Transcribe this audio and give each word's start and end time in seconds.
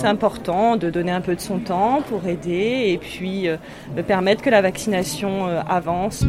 C'est 0.00 0.06
important 0.06 0.78
de 0.78 0.88
donner 0.88 1.12
un 1.12 1.20
peu 1.20 1.36
de 1.36 1.42
son 1.42 1.58
temps 1.58 2.00
pour 2.00 2.26
aider 2.26 2.84
et 2.86 2.96
puis 2.96 3.46
euh, 3.48 3.58
permettre 4.06 4.40
que 4.40 4.48
la 4.48 4.62
vaccination 4.62 5.46
euh, 5.46 5.60
avance. 5.68 6.24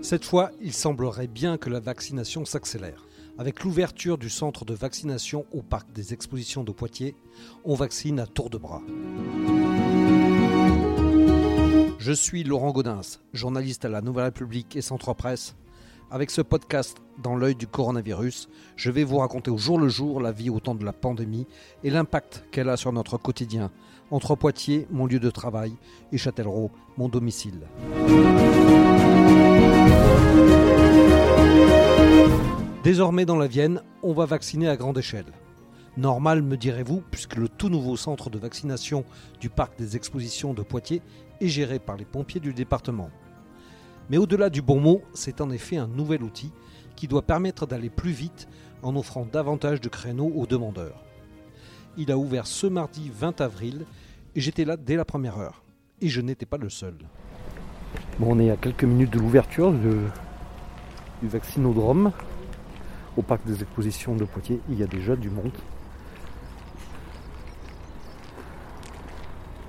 Cette 0.00 0.24
fois, 0.24 0.52
il 0.60 0.72
semblerait 0.72 1.26
bien 1.26 1.58
que 1.58 1.68
la 1.70 1.80
vaccination 1.80 2.44
s'accélère. 2.44 3.08
Avec 3.36 3.64
l'ouverture 3.64 4.16
du 4.16 4.30
centre 4.30 4.64
de 4.64 4.74
vaccination 4.74 5.44
au 5.50 5.62
parc 5.62 5.90
des 5.92 6.12
expositions 6.12 6.62
de 6.62 6.70
Poitiers, 6.70 7.16
on 7.64 7.74
vaccine 7.74 8.20
à 8.20 8.28
tour 8.28 8.48
de 8.48 8.58
bras. 8.58 8.82
Je 12.06 12.12
suis 12.12 12.44
Laurent 12.44 12.70
Gaudens, 12.70 13.18
journaliste 13.32 13.84
à 13.84 13.88
la 13.88 14.00
Nouvelle 14.00 14.26
République 14.26 14.76
et 14.76 14.80
Centre 14.80 15.12
Presse. 15.12 15.56
Avec 16.08 16.30
ce 16.30 16.40
podcast 16.40 16.98
dans 17.20 17.34
l'œil 17.34 17.56
du 17.56 17.66
coronavirus, 17.66 18.48
je 18.76 18.92
vais 18.92 19.02
vous 19.02 19.18
raconter 19.18 19.50
au 19.50 19.58
jour 19.58 19.76
le 19.76 19.88
jour 19.88 20.20
la 20.20 20.30
vie 20.30 20.48
au 20.48 20.60
temps 20.60 20.76
de 20.76 20.84
la 20.84 20.92
pandémie 20.92 21.48
et 21.82 21.90
l'impact 21.90 22.44
qu'elle 22.52 22.68
a 22.68 22.76
sur 22.76 22.92
notre 22.92 23.18
quotidien, 23.18 23.72
entre 24.12 24.36
Poitiers, 24.36 24.86
mon 24.92 25.06
lieu 25.06 25.18
de 25.18 25.30
travail, 25.30 25.74
et 26.12 26.16
Châtellerault, 26.16 26.70
mon 26.96 27.08
domicile. 27.08 27.66
Désormais 32.84 33.24
dans 33.24 33.36
la 33.36 33.48
Vienne, 33.48 33.82
on 34.04 34.12
va 34.12 34.26
vacciner 34.26 34.68
à 34.68 34.76
grande 34.76 34.98
échelle. 34.98 35.32
Normal, 35.96 36.42
me 36.42 36.58
direz-vous, 36.58 37.02
puisque 37.10 37.36
le 37.36 37.48
tout 37.48 37.70
nouveau 37.70 37.96
centre 37.96 38.28
de 38.28 38.38
vaccination 38.38 39.04
du 39.40 39.48
parc 39.48 39.78
des 39.78 39.96
expositions 39.96 40.52
de 40.52 40.62
Poitiers 40.62 41.00
est 41.40 41.48
géré 41.48 41.78
par 41.78 41.96
les 41.96 42.04
pompiers 42.04 42.40
du 42.40 42.54
département. 42.54 43.10
Mais 44.10 44.18
au-delà 44.18 44.50
du 44.50 44.62
bon 44.62 44.80
mot, 44.80 45.02
c'est 45.14 45.40
en 45.40 45.50
effet 45.50 45.76
un 45.76 45.88
nouvel 45.88 46.22
outil 46.22 46.52
qui 46.94 47.08
doit 47.08 47.22
permettre 47.22 47.66
d'aller 47.66 47.90
plus 47.90 48.12
vite 48.12 48.48
en 48.82 48.96
offrant 48.96 49.26
davantage 49.26 49.80
de 49.80 49.88
créneaux 49.88 50.32
aux 50.34 50.46
demandeurs. 50.46 51.02
Il 51.96 52.12
a 52.12 52.18
ouvert 52.18 52.46
ce 52.46 52.66
mardi 52.66 53.10
20 53.12 53.40
avril 53.40 53.86
et 54.34 54.40
j'étais 54.40 54.64
là 54.64 54.76
dès 54.76 54.96
la 54.96 55.04
première 55.04 55.38
heure. 55.38 55.62
Et 56.00 56.08
je 56.08 56.20
n'étais 56.20 56.46
pas 56.46 56.58
le 56.58 56.68
seul. 56.68 56.94
Bon, 58.18 58.36
on 58.36 58.38
est 58.38 58.50
à 58.50 58.56
quelques 58.56 58.84
minutes 58.84 59.12
de 59.12 59.18
l'ouverture 59.18 59.72
du 59.72 59.98
vaccinodrome 61.22 62.12
au 63.16 63.22
parc 63.22 63.44
des 63.46 63.62
expositions 63.62 64.14
de 64.14 64.24
Poitiers. 64.24 64.60
Il 64.68 64.78
y 64.78 64.82
a 64.82 64.86
déjà 64.86 65.16
du 65.16 65.30
monde. 65.30 65.52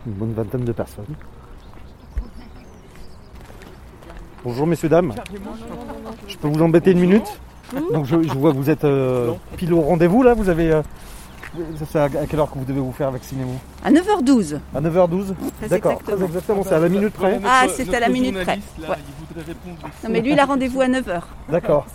Une 0.06 0.14
bonne 0.14 0.34
vingtaine 0.34 0.66
de 0.66 0.72
personnes. 0.72 1.16
Bonjour 4.48 4.66
messieurs, 4.66 4.88
dames. 4.88 5.14
Je 6.26 6.38
peux 6.38 6.48
vous 6.48 6.62
embêter 6.62 6.92
une 6.92 7.02
minute 7.02 7.26
Donc 7.92 8.06
je, 8.06 8.24
je 8.24 8.32
vois 8.32 8.54
que 8.54 8.56
vous 8.56 8.70
êtes 8.70 8.86
euh, 8.86 9.34
pile 9.58 9.74
au 9.74 9.82
rendez-vous 9.82 10.24
là. 10.24 10.34
Vous 10.36 10.48
avez. 10.48 10.72
euh, 10.72 10.82
c'est 11.92 12.00
à 12.00 12.04
à 12.06 12.10
quelle 12.10 12.40
heure 12.40 12.50
que 12.50 12.58
vous 12.58 12.64
devez 12.64 12.80
vous 12.80 12.94
faire 12.94 13.12
vacciner 13.12 13.44
vous? 13.44 13.60
À 13.84 13.92
9h12. 13.92 14.58
À 14.74 14.80
9h12 14.80 15.34
Très 15.60 15.68
D'accord, 15.68 15.92
exactement. 15.92 16.16
très 16.18 16.26
exactement, 16.28 16.64
c'est 16.64 16.76
à 16.76 16.80
la 16.80 16.88
minute 16.88 17.12
près. 17.14 17.42
Ah, 17.46 17.66
c'est 17.76 17.94
à 17.94 18.00
la 18.00 18.08
minute 18.08 18.42
près. 18.42 18.60
Ouais. 18.80 18.96
Non, 20.06 20.10
mais 20.12 20.22
lui, 20.22 20.32
il 20.32 20.40
a 20.40 20.46
rendez-vous 20.46 20.80
à 20.80 20.88
9h. 20.88 21.22
D'accord. 21.50 21.86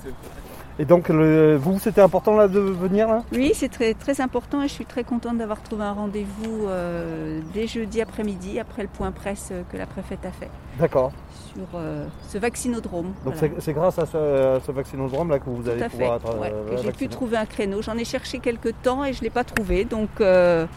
Et 0.78 0.84
donc 0.86 1.08
le, 1.10 1.56
vous, 1.56 1.78
c'était 1.78 2.00
important 2.00 2.34
là 2.34 2.48
de 2.48 2.58
venir 2.58 3.06
là? 3.08 3.22
Oui, 3.32 3.52
c'est 3.54 3.68
très, 3.68 3.92
très 3.94 4.20
important 4.20 4.62
et 4.62 4.68
je 4.68 4.72
suis 4.72 4.86
très 4.86 5.04
contente 5.04 5.36
d'avoir 5.38 5.62
trouvé 5.62 5.84
un 5.84 5.92
rendez-vous 5.92 6.66
euh, 6.66 7.40
dès 7.52 7.66
jeudi 7.66 8.00
après-midi, 8.00 8.58
après 8.58 8.82
le 8.82 8.88
point 8.88 9.12
presse 9.12 9.50
euh, 9.52 9.62
que 9.70 9.76
la 9.76 9.84
préfète 9.86 10.24
a 10.24 10.30
fait 10.32 10.48
D'accord. 10.80 11.12
sur 11.52 11.66
euh, 11.74 12.06
ce 12.28 12.38
vaccinodrome. 12.38 13.12
Donc 13.24 13.34
Voilà. 13.34 13.54
c'est- 13.60 13.72
grâce 13.74 13.98
à 13.98 14.06
ce, 14.06 14.16
à 14.56 14.60
ce 14.66 14.72
vaccinodrome 14.72 15.28
là 15.28 15.38
que 15.38 15.50
vous 15.50 15.68
allez 15.68 15.82
Tout 15.82 15.90
fait. 15.90 15.98
pouvoir 15.98 16.16
être, 16.16 16.38
Ouais, 16.40 16.50
euh, 16.52 16.78
j'ai 16.82 16.92
pu 16.92 17.08
trouver 17.08 17.36
un 17.36 17.46
créneau. 17.46 17.82
J'en 17.82 17.98
ai 17.98 18.04
cherché 18.06 18.38
quelques 18.38 18.72
temps 18.82 19.04
et 19.04 19.12
je 19.12 19.18
ne 19.18 19.24
l'ai 19.24 19.30
pas 19.30 19.44
trouvé. 19.44 19.84
Donc 19.84 20.08
voilà, 20.18 20.68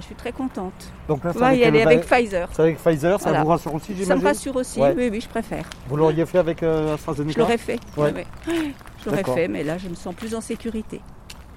je 0.00 0.06
suis 0.06 0.14
très 0.16 0.32
contente. 0.32 0.72
Donc 1.08 1.22
là, 1.22 1.30
va 1.32 1.54
y 1.54 1.62
aller 1.62 1.82
le- 1.82 1.86
avec 1.86 2.00
Pfizer. 2.06 2.48
c'est 2.52 2.62
avec 2.62 2.78
Pfizer, 2.78 3.20
ça 3.20 3.28
Voilà. 3.28 3.44
vous 3.44 3.50
rassure 3.50 3.74
aussi, 3.74 4.04
Ça 4.04 4.16
me 4.16 4.24
rassure 4.24 4.56
aussi. 4.56 4.80
Ouais. 4.80 4.94
Oui, 4.96 5.08
oui, 5.12 5.20
je 5.20 5.28
préfère. 5.28 5.66
Vous 5.88 5.96
l'auriez 5.96 6.24
fait 6.26 6.38
avec 6.38 6.62
euh, 6.62 6.94
AstraZeneca? 6.94 7.34
Je 7.34 7.38
l'aurais 7.38 7.58
fait. 7.58 7.78
Ouais. 7.96 8.12
Je 9.04 9.10
l'aurais 9.10 9.24
fait, 9.24 9.48
mais 9.48 9.64
là, 9.64 9.76
je 9.78 9.88
me 9.88 9.94
sens 9.94 10.14
plus 10.14 10.34
en 10.34 10.40
sécurité. 10.40 11.00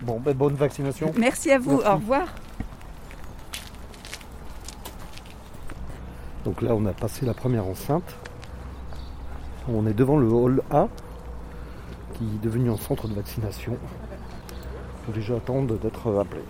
Bon, 0.01 0.19
ben, 0.19 0.35
bonne 0.35 0.55
vaccination. 0.55 1.13
Merci 1.17 1.51
à 1.51 1.59
vous. 1.59 1.77
Merci. 1.77 1.87
Au 1.87 1.95
revoir. 1.95 2.27
Donc 6.45 6.61
là, 6.61 6.75
on 6.75 6.85
a 6.85 6.93
passé 6.93 7.25
la 7.25 7.33
première 7.33 7.65
enceinte. 7.65 8.15
On 9.69 9.85
est 9.87 9.93
devant 9.93 10.17
le 10.17 10.27
hall 10.27 10.61
A, 10.71 10.87
qui 12.13 12.23
est 12.23 12.43
devenu 12.43 12.69
un 12.69 12.77
centre 12.77 13.07
de 13.07 13.13
vaccination. 13.13 13.77
Attendre 15.35 15.79
d'être 15.79 16.19
appelé. 16.19 16.41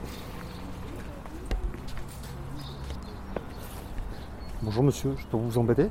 Bonjour 4.64 4.84
monsieur, 4.84 5.16
je 5.16 5.26
peux 5.28 5.38
vous 5.38 5.60
embêter? 5.60 5.90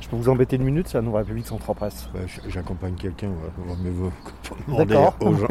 Je 0.00 0.08
peux 0.08 0.16
vous 0.16 0.28
embêter 0.28 0.56
une 0.56 0.64
minute, 0.64 0.88
c'est 0.88 0.98
la 0.98 1.02
Nouvelle 1.02 1.22
République 1.22 1.46
Centre 1.46 1.72
Presse. 1.74 2.08
Bah, 2.14 2.20
J'accompagne 2.48 2.94
quelqu'un, 2.94 3.28
ouais. 3.28 3.74
Mieux 3.82 3.90
vaut 3.90 4.12
pas 4.76 4.84
demander 4.84 5.10
aux 5.20 5.34
gens. 5.34 5.46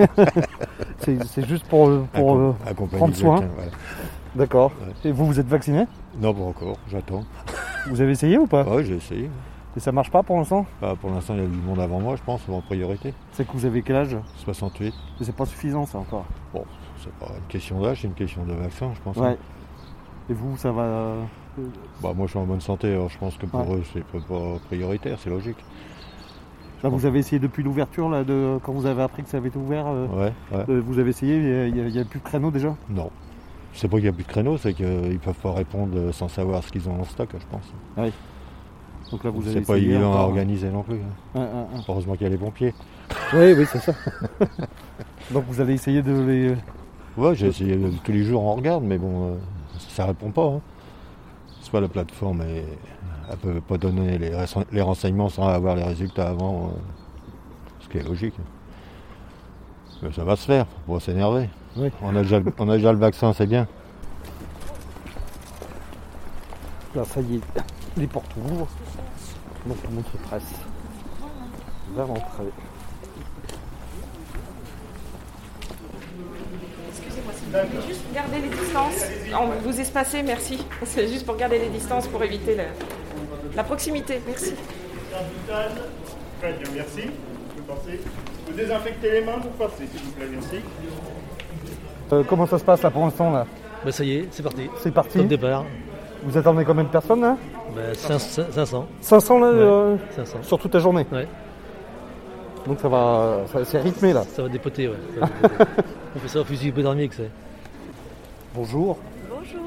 C'est 1.28 1.48
juste 1.48 1.66
pour, 1.68 1.90
pour 2.14 2.36
euh, 2.38 2.54
prendre 2.98 3.16
soin. 3.16 3.36
voilà. 3.56 3.72
D'accord. 4.36 4.72
Ouais. 4.82 5.10
Et 5.10 5.12
vous, 5.12 5.26
vous 5.26 5.40
êtes 5.40 5.48
vacciné? 5.48 5.86
Non, 6.20 6.34
pas 6.34 6.44
encore, 6.44 6.78
j'attends. 6.90 7.24
Vous 7.88 8.02
avez 8.02 8.12
essayé 8.14 8.38
ou 8.40 8.48
pas? 8.48 8.64
Ouais, 8.64 8.84
j'ai 8.84 8.96
essayé. 8.96 9.30
Et 9.78 9.80
ça 9.80 9.92
marche 9.92 10.10
pas 10.10 10.24
pour 10.24 10.38
l'instant? 10.38 10.66
Bah, 10.82 10.96
pour 11.00 11.12
l'instant, 11.12 11.36
il 11.36 11.42
y 11.42 11.44
a 11.44 11.48
du 11.48 11.58
monde 11.58 11.80
avant 11.80 12.00
moi, 12.00 12.16
je 12.16 12.24
pense, 12.24 12.42
en 12.50 12.62
priorité. 12.62 13.14
C'est 13.34 13.46
que 13.46 13.52
vous 13.52 13.66
avez 13.66 13.82
quel 13.84 13.98
âge? 13.98 14.18
68. 14.38 14.94
Mais 15.20 15.26
c'est 15.26 15.36
pas 15.36 15.46
suffisant 15.46 15.86
ça 15.86 16.00
encore. 16.00 16.26
Bon, 16.54 16.64
c'est 16.98 17.14
pas 17.14 17.28
une 17.38 17.48
question 17.48 17.82
d'âge, 17.82 18.02
c'est 18.02 18.08
une 18.08 18.14
question 18.14 18.44
de 18.46 18.54
vaccin, 18.54 18.92
je 18.96 19.02
pense. 19.02 19.18
Ouais. 19.18 19.38
Et 20.30 20.34
vous, 20.34 20.58
ça 20.58 20.72
va 20.72 20.82
euh, 20.82 21.24
Bah, 22.02 22.14
moi, 22.16 22.26
je 22.26 22.32
suis 22.32 22.40
en 22.40 22.46
bonne 22.46 22.62
santé, 22.62 22.92
alors 22.92 23.10
je 23.10 23.18
pense 23.18 23.38
que 23.38 23.46
pour 23.46 23.70
Ouais. 23.70 23.78
eux, 23.78 23.84
c'est 23.94 24.04
pas 24.04 24.20
prioritaire, 24.68 25.18
c'est 25.22 25.30
logique. 25.30 25.58
Là, 26.84 26.90
vous 26.90 27.06
avez 27.06 27.20
essayé 27.20 27.40
depuis 27.40 27.64
l'ouverture, 27.64 28.10
là, 28.10 28.24
de 28.24 28.60
quand 28.64 28.72
vous 28.74 28.86
avez 28.86 29.02
appris 29.02 29.24
que 29.24 29.30
ça 29.30 29.38
avait 29.38 29.48
été 29.50 29.58
ouvert. 29.58 29.88
euh, 29.88 30.08
Ouais, 30.08 30.34
ouais. 30.52 30.66
euh, 30.70 30.82
vous 30.86 31.00
avez 31.00 31.10
essayé, 31.10 31.68
il 31.68 31.74
n'y 31.74 32.00
a, 32.00 32.06
plus 32.06 32.20
de 32.20 32.24
créneaux 32.24 32.52
déjà? 32.52 32.76
Non. 32.90 33.10
C'est 33.74 33.88
pas 33.88 33.98
qu'il 33.98 34.04
n'y 34.04 34.10
a 34.10 34.14
plus 34.14 34.24
de 34.24 34.28
créneaux, 34.30 34.58
c'est 34.58 34.74
qu'ils 34.74 35.20
peuvent 35.20 35.34
pas 35.42 35.52
répondre 35.54 36.12
sans 36.14 36.28
savoir 36.28 36.64
ce 36.64 36.72
qu'ils 36.72 36.88
ont 36.88 37.00
en 37.02 37.04
stock, 37.06 37.30
je 37.34 37.46
pense. 37.50 37.74
Donc 39.12 39.24
là, 39.24 39.30
vous 39.30 39.48
avez 39.48 39.60
C'est 39.60 39.66
pas 39.66 39.78
évident 39.78 40.12
à 40.14 40.16
encore. 40.16 40.30
organiser 40.30 40.70
non 40.70 40.84
plus. 40.84 40.96
hein. 40.96 41.40
Ouais, 41.40 41.42
ouais. 41.42 41.82
Heureusement 41.88 42.14
qu'il 42.14 42.24
y 42.24 42.26
a 42.26 42.30
les 42.30 42.38
pompiers. 42.38 42.74
Oui, 43.34 43.54
oui, 43.58 43.66
c'est 43.72 43.80
ça. 43.80 43.94
Donc 45.32 45.46
vous 45.48 45.62
allez 45.62 45.74
essayer 45.74 46.02
de 46.02 46.12
les. 46.22 46.56
Ouais, 47.18 47.36
j'ai 47.36 47.48
essayé 47.48 47.74
euh, 47.76 47.90
tous 48.04 48.12
les 48.12 48.24
jours, 48.24 48.44
on 48.44 48.56
regarde, 48.56 48.84
mais 48.84 48.98
bon, 48.98 49.30
euh, 49.30 49.36
ça 49.90 50.06
répond 50.06 50.32
pas. 50.32 50.46
Hein. 50.56 50.62
La 51.82 51.88
plateforme, 51.88 52.42
et 52.44 52.64
elle 53.30 53.38
peut 53.38 53.62
pas 53.62 53.78
donner 53.78 54.18
les, 54.18 54.82
renseignements 54.82 55.30
sans 55.30 55.48
avoir 55.48 55.76
les 55.76 55.84
résultats 55.84 56.30
avant, 56.30 56.68
euh, 56.68 56.80
ce 57.82 57.90
qui 57.90 57.98
est 57.98 58.04
logique. 58.04 58.36
Mais 60.02 60.12
ça 60.12 60.24
va 60.24 60.36
se 60.36 60.46
faire, 60.46 60.66
faut 60.86 60.94
pas 60.94 61.00
s'énerver. 61.00 61.50
Oui. 61.78 61.90
On, 62.02 62.16
a 62.16 62.22
déjà 62.22 62.40
le- 62.40 62.54
on 62.60 62.70
a 62.70 62.78
déjà 62.78 62.92
le 62.92 63.00
vaccin, 63.00 63.34
c'est 63.34 63.48
bien. 63.48 63.68
Là, 66.96 67.04
ça 67.04 67.22
y 67.22 67.36
est, 67.36 67.42
les 67.98 68.08
portes 68.08 68.32
ouvrent. 68.38 68.68
Donc 69.66 69.82
tout 69.82 69.90
le 69.90 69.96
monde 69.96 70.06
se 70.12 70.18
presse 70.18 70.54
vers 71.96 72.08
l'entrée. 72.08 72.52
Juste 77.88 78.02
garder 78.14 78.40
les 78.42 78.50
distances. 78.50 79.06
On 79.34 79.68
vous 79.68 79.80
espacez, 79.80 80.24
merci. 80.24 80.66
C'est 80.84 81.08
juste 81.08 81.26
pour 81.26 81.36
garder 81.38 81.60
les 81.60 81.70
distances 81.70 82.08
pour 82.08 82.22
éviter 82.24 82.58
la 83.56 83.64
proximité. 83.64 84.20
Merci. 84.28 84.54
Très 86.42 86.54
bien, 86.54 86.72
merci. 86.76 87.10
Vous 88.48 88.54
désinfectez 88.54 89.12
les 89.12 89.22
mains, 89.22 89.38
vous 89.42 89.50
passez, 89.52 89.88
s'il 89.92 90.02
vous 90.02 90.12
plaît, 90.12 90.28
merci. 90.32 90.64
Euh, 92.14 92.24
comment 92.28 92.46
ça 92.46 92.60
se 92.60 92.64
passe 92.64 92.82
là 92.84 92.92
pour 92.92 93.04
l'instant 93.04 93.32
là? 93.32 93.46
Bah 93.84 93.92
ça 93.92 94.04
y 94.04 94.18
est, 94.18 94.28
c'est 94.32 94.44
parti. 94.44 94.70
C'est 94.82 94.92
parti. 94.94 95.18
Top 95.20 95.28
départ. 95.28 95.66
Vous 96.24 96.38
attendez 96.38 96.64
combien 96.66 96.84
de 96.84 96.90
personnes 96.90 97.22
là? 97.22 97.38
Bah, 97.76 97.82
500. 97.96 98.44
500. 98.52 98.88
500 99.02 99.40
là 99.40 99.48
euh, 99.48 99.98
500. 100.16 100.38
sur 100.44 100.60
toute 100.60 100.74
la 100.74 100.80
journée? 100.80 101.06
Ouais. 101.12 101.28
Donc 102.68 102.80
ça 102.80 102.88
va, 102.90 103.42
ça- 103.52 103.66
c'est 103.66 103.80
rythmé 103.80 104.14
là. 104.14 104.24
Ça 104.24 104.44
va 104.44 104.50
dépoter, 104.50 104.88
ouais. 104.90 104.96
Ça 105.16 105.20
va 105.22 105.28
dépoter. 105.50 105.66
On 106.16 106.20
fait 106.20 106.28
ça 106.28 106.40
au 106.42 106.44
fusil 106.46 106.70
hypodermique, 106.70 107.14
c'est. 107.14 107.30
Bonjour. 108.54 108.98
Bonjour. 109.30 109.62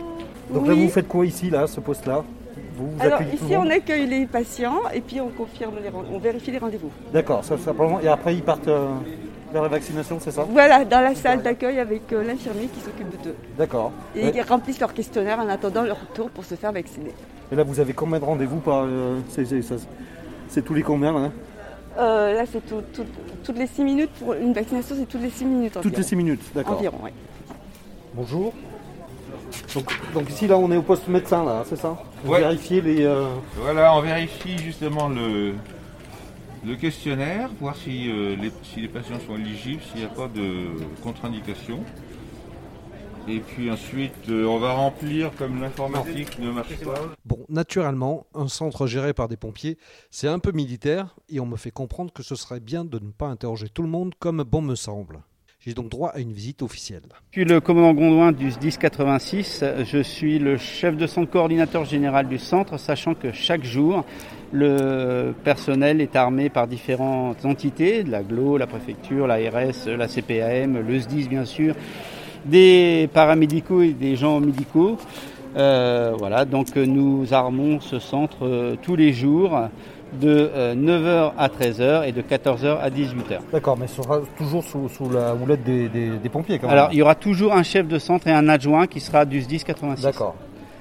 Donc 0.53 0.67
là 0.67 0.75
vous 0.75 0.89
faites 0.89 1.09
quoi 1.09 1.27
ici 1.27 1.51
là, 1.51 1.67
ce 1.67 1.79
poste 1.81 2.07
là 2.07 2.25
Vous 2.77 2.91
vous 2.91 3.03
Alors 3.03 3.21
ici 3.23 3.55
on 3.57 3.69
accueille 3.69 4.07
les 4.07 4.25
patients 4.27 4.81
et 4.95 5.01
puis 5.03 5.21
on 5.21 5.29
confirme 5.29 5.75
les 5.83 5.91
on 6.15 6.19
vérifie 6.19 6.51
les 6.51 6.59
rendez-vous. 6.59 6.91
D'accord, 7.13 7.45
ça 7.45 7.59
simplement. 7.59 8.01
Et 8.01 8.09
après 8.09 8.35
ils 8.35 8.43
partent. 8.43 8.69
euh, 8.69 8.89
vers 9.53 9.63
la 9.63 9.69
vaccination, 9.69 10.19
c'est 10.21 10.31
ça? 10.31 10.45
Voilà, 10.51 10.85
dans 10.85 11.01
la 11.01 11.15
salle 11.15 11.41
d'accueil 11.43 11.79
avec 11.79 12.13
euh, 12.13 12.23
l'infirmier 12.23 12.67
qui 12.67 12.81
s'occupe 12.81 13.09
d'eux. 13.25 13.35
D'accord. 13.57 13.93
Et 14.15 14.27
ils 14.29 14.43
remplissent 14.43 14.79
leur 14.81 14.93
questionnaire 14.93 15.39
en 15.39 15.49
attendant 15.49 15.85
leur 15.85 15.99
retour 15.99 16.29
pour 16.29 16.45
se 16.45 16.55
faire 16.55 16.71
vacciner. 16.71 17.13
Et 17.51 17.57
là, 17.57 17.63
vous 17.63 17.81
avez 17.81 17.95
combien 17.95 18.19
de 18.19 18.25
rendez-vous 18.27 18.59
par. 18.59 18.83
euh, 18.85 19.21
c'est- 19.31 19.47
c'est 19.47 19.63
ça- 19.63 19.77
c'est 20.49 20.63
tous 20.63 20.75
les 20.75 20.83
combien 20.83 21.13
là? 21.15 21.31
Euh, 21.99 22.35
là, 22.35 22.45
c'est 22.51 22.65
tout- 22.67 22.83
tout- 22.93 23.05
toutes 23.45 23.59
les 23.59 23.67
6 23.67 23.83
minutes. 23.83 24.11
Pour 24.21 24.35
une 24.35 24.53
vaccination, 24.53 24.95
c'est 24.99 25.07
toutes 25.09 25.23
les 25.23 25.31
6 25.31 25.45
minutes 25.45 25.73
Toutes 25.75 25.85
les 25.85 25.91
environ. 25.91 26.03
6 26.09 26.17
minutes, 26.17 26.41
d'accord. 26.55 26.77
Environ, 26.79 26.99
oui. 27.03 27.11
Bonjour. 28.15 28.53
Donc, 29.75 29.85
donc 30.15 30.31
ici, 30.31 30.47
là, 30.47 30.57
on 30.59 30.71
est 30.71 30.77
au 30.77 30.83
poste 30.83 31.09
médecin, 31.09 31.45
là, 31.45 31.65
c'est 31.69 31.77
ça? 31.77 31.97
Vous 32.25 32.33
Ouais. 32.33 32.41
vérifiez 32.41 32.81
les. 32.81 33.05
euh, 33.05 33.27
Voilà, 33.57 33.95
on 33.97 34.01
vérifie 34.01 34.59
justement 34.59 35.09
le, 35.09 35.55
le 36.65 36.77
questionnaire, 36.77 37.51
voir 37.61 37.75
si, 37.77 38.09
euh, 38.11 38.37
les, 38.37 38.53
si 38.63 38.81
les 38.81 38.89
patients 38.89 39.19
sont 39.27 39.35
éligibles, 39.37 39.83
s'il 39.91 40.01
n'y 40.01 40.07
a 40.07 40.11
pas 40.11 40.29
de 40.29 40.69
contre-indication. 41.03 41.81
Et 43.29 43.41
puis 43.41 43.71
ensuite, 43.71 44.31
euh, 44.31 44.47
on 44.47 44.59
va 44.59 44.73
remplir 44.73 45.31
comme 45.37 45.61
l'informatique 45.61 46.39
ne 46.39 46.51
marche 46.51 46.77
pas. 46.83 46.95
Bon, 47.27 47.45
naturellement, 47.51 48.27
un 48.35 48.49
centre 48.49 48.87
géré 48.87 49.13
par 49.13 49.29
des 49.29 49.37
pompiers, 49.37 49.77
c'est 50.11 50.29
un 50.29 50.39
peu 50.39 50.53
militaire 50.53 51.15
et 51.29 51.39
on 51.39 51.47
me 51.47 51.57
fait 51.57 51.71
comprendre 51.71 52.11
que 52.11 52.23
ce 52.23 52.37
serait 52.37 52.61
bien 52.61 52.87
de 52.87 52.99
ne 52.99 53.11
pas 53.11 53.27
interroger 53.27 53.69
tout 53.69 53.83
le 53.83 53.89
monde 53.89 54.15
comme 54.19 54.43
bon 54.45 54.63
me 54.63 54.75
semble. 54.75 55.21
J'ai 55.61 55.75
donc 55.75 55.91
droit 55.91 56.11
à 56.11 56.21
une 56.21 56.33
visite 56.33 56.63
officielle. 56.63 57.03
Je 57.33 57.41
suis 57.41 57.45
le 57.45 57.61
commandant 57.61 57.93
Gondouin 57.93 58.33
du 58.33 58.51
SDIS 58.51 58.79
86. 58.79 59.65
Je 59.85 60.03
suis 60.03 60.39
le 60.39 60.57
chef 60.57 60.97
de 60.97 61.07
centre 61.07 61.31
coordinateur 61.31 61.85
général 61.85 62.29
du 62.29 62.39
centre, 62.39 62.79
sachant 62.79 63.15
que 63.15 63.33
chaque 63.33 63.65
jour, 63.65 64.05
le 64.53 65.35
personnel 65.45 66.01
est 66.01 66.17
armé 66.17 66.49
par 66.49 66.69
différentes 66.69 67.45
entités, 67.45 68.05
la 68.05 68.23
GLO, 68.23 68.57
la 68.57 68.67
préfecture, 68.67 69.27
l'ARS, 69.27 69.87
la 69.87 70.07
CPAM, 70.07 70.79
le 70.79 70.99
SDIS 71.01 71.29
bien 71.29 71.45
sûr, 71.45 71.75
des 72.45 73.09
paramédicaux 73.13 73.83
et 73.83 73.93
des 73.93 74.17
gens 74.17 74.41
médicaux. 74.41 74.97
Euh, 75.57 76.13
voilà, 76.19 76.45
donc 76.45 76.69
euh, 76.77 76.85
nous 76.87 77.33
armons 77.33 77.81
ce 77.81 77.99
centre 77.99 78.37
euh, 78.43 78.77
tous 78.81 78.97
les 78.97 79.13
jours 79.13 79.59
de 80.21 80.51
9h 80.75 81.33
à 81.37 81.49
13h 81.49 82.07
et 82.09 82.13
de 82.13 82.23
14h 82.23 82.79
à 82.81 82.89
18h. 82.91 83.41
D'accord, 83.53 83.77
mais 83.79 83.87
ce 83.87 84.03
sera 84.03 84.21
toujours 84.39 84.63
sous, 84.65 84.89
sous 84.89 85.11
la 85.11 85.35
houlette 85.35 85.65
des, 85.65 85.89
des- 85.89 86.11
des 86.17 86.29
pompiers 86.29 86.59
quand 86.59 86.67
même. 86.69 86.77
Alors 86.79 86.89
il 86.93 86.99
y 86.99 87.03
aura 87.03 87.15
toujours 87.15 87.53
un 87.55 87.63
chef 87.63 87.87
de 87.87 87.99
centre 87.99 88.27
et 88.27 88.33
un 88.33 88.49
adjoint 88.49 88.87
qui 88.87 89.01
sera 89.01 89.25
du 89.25 89.41
SDIS 89.43 89.65
86. 89.65 90.03
D'accord. 90.03 90.35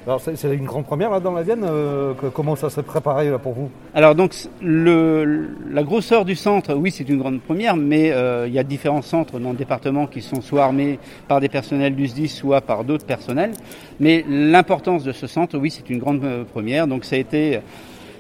Alors 0.08 0.22
c'est 0.22 0.56
une 0.56 0.64
grande 0.64 0.86
première 0.86 1.10
là 1.10 1.20
dans 1.20 1.34
la 1.34 1.44
Vienne. 1.44 1.66
euh, 1.66 2.14
comment 2.34 2.56
ça 2.56 2.70
s'est 2.70 2.82
préparé 2.82 3.30
là 3.30 3.40
pour 3.40 3.52
vous? 3.52 3.70
Alors 3.94 4.16
donc 4.16 4.34
la 4.62 5.84
grosseur 5.84 6.24
du 6.24 6.38
centre, 6.38 6.74
oui 6.76 6.92
c'est 6.92 7.10
une 7.10 7.18
grande 7.18 7.42
première, 7.42 7.76
mais 7.76 8.14
euh, 8.14 8.48
il 8.48 8.54
y 8.54 8.60
a 8.60 8.64
différents 8.64 9.02
centres 9.02 9.38
dans 9.38 9.52
le 9.52 9.58
département 9.58 10.08
qui 10.08 10.22
sont 10.22 10.40
soit 10.40 10.64
armés 10.64 10.98
par 11.28 11.42
des 11.42 11.50
personnels 11.50 11.94
du 11.94 12.08
SDIS, 12.08 12.30
soit 12.30 12.62
par 12.62 12.86
d'autres 12.86 13.06
personnels. 13.06 13.52
Mais 14.00 14.24
l'importance 14.30 15.04
de 15.04 15.12
ce 15.12 15.28
centre, 15.28 15.58
oui 15.58 15.72
c'est 15.72 15.90
une 15.90 16.00
grande 16.00 16.24
euh, 16.24 16.46
première. 16.46 16.88
Donc 16.88 17.04
ça 17.04 17.18
a 17.18 17.20
été 17.20 17.60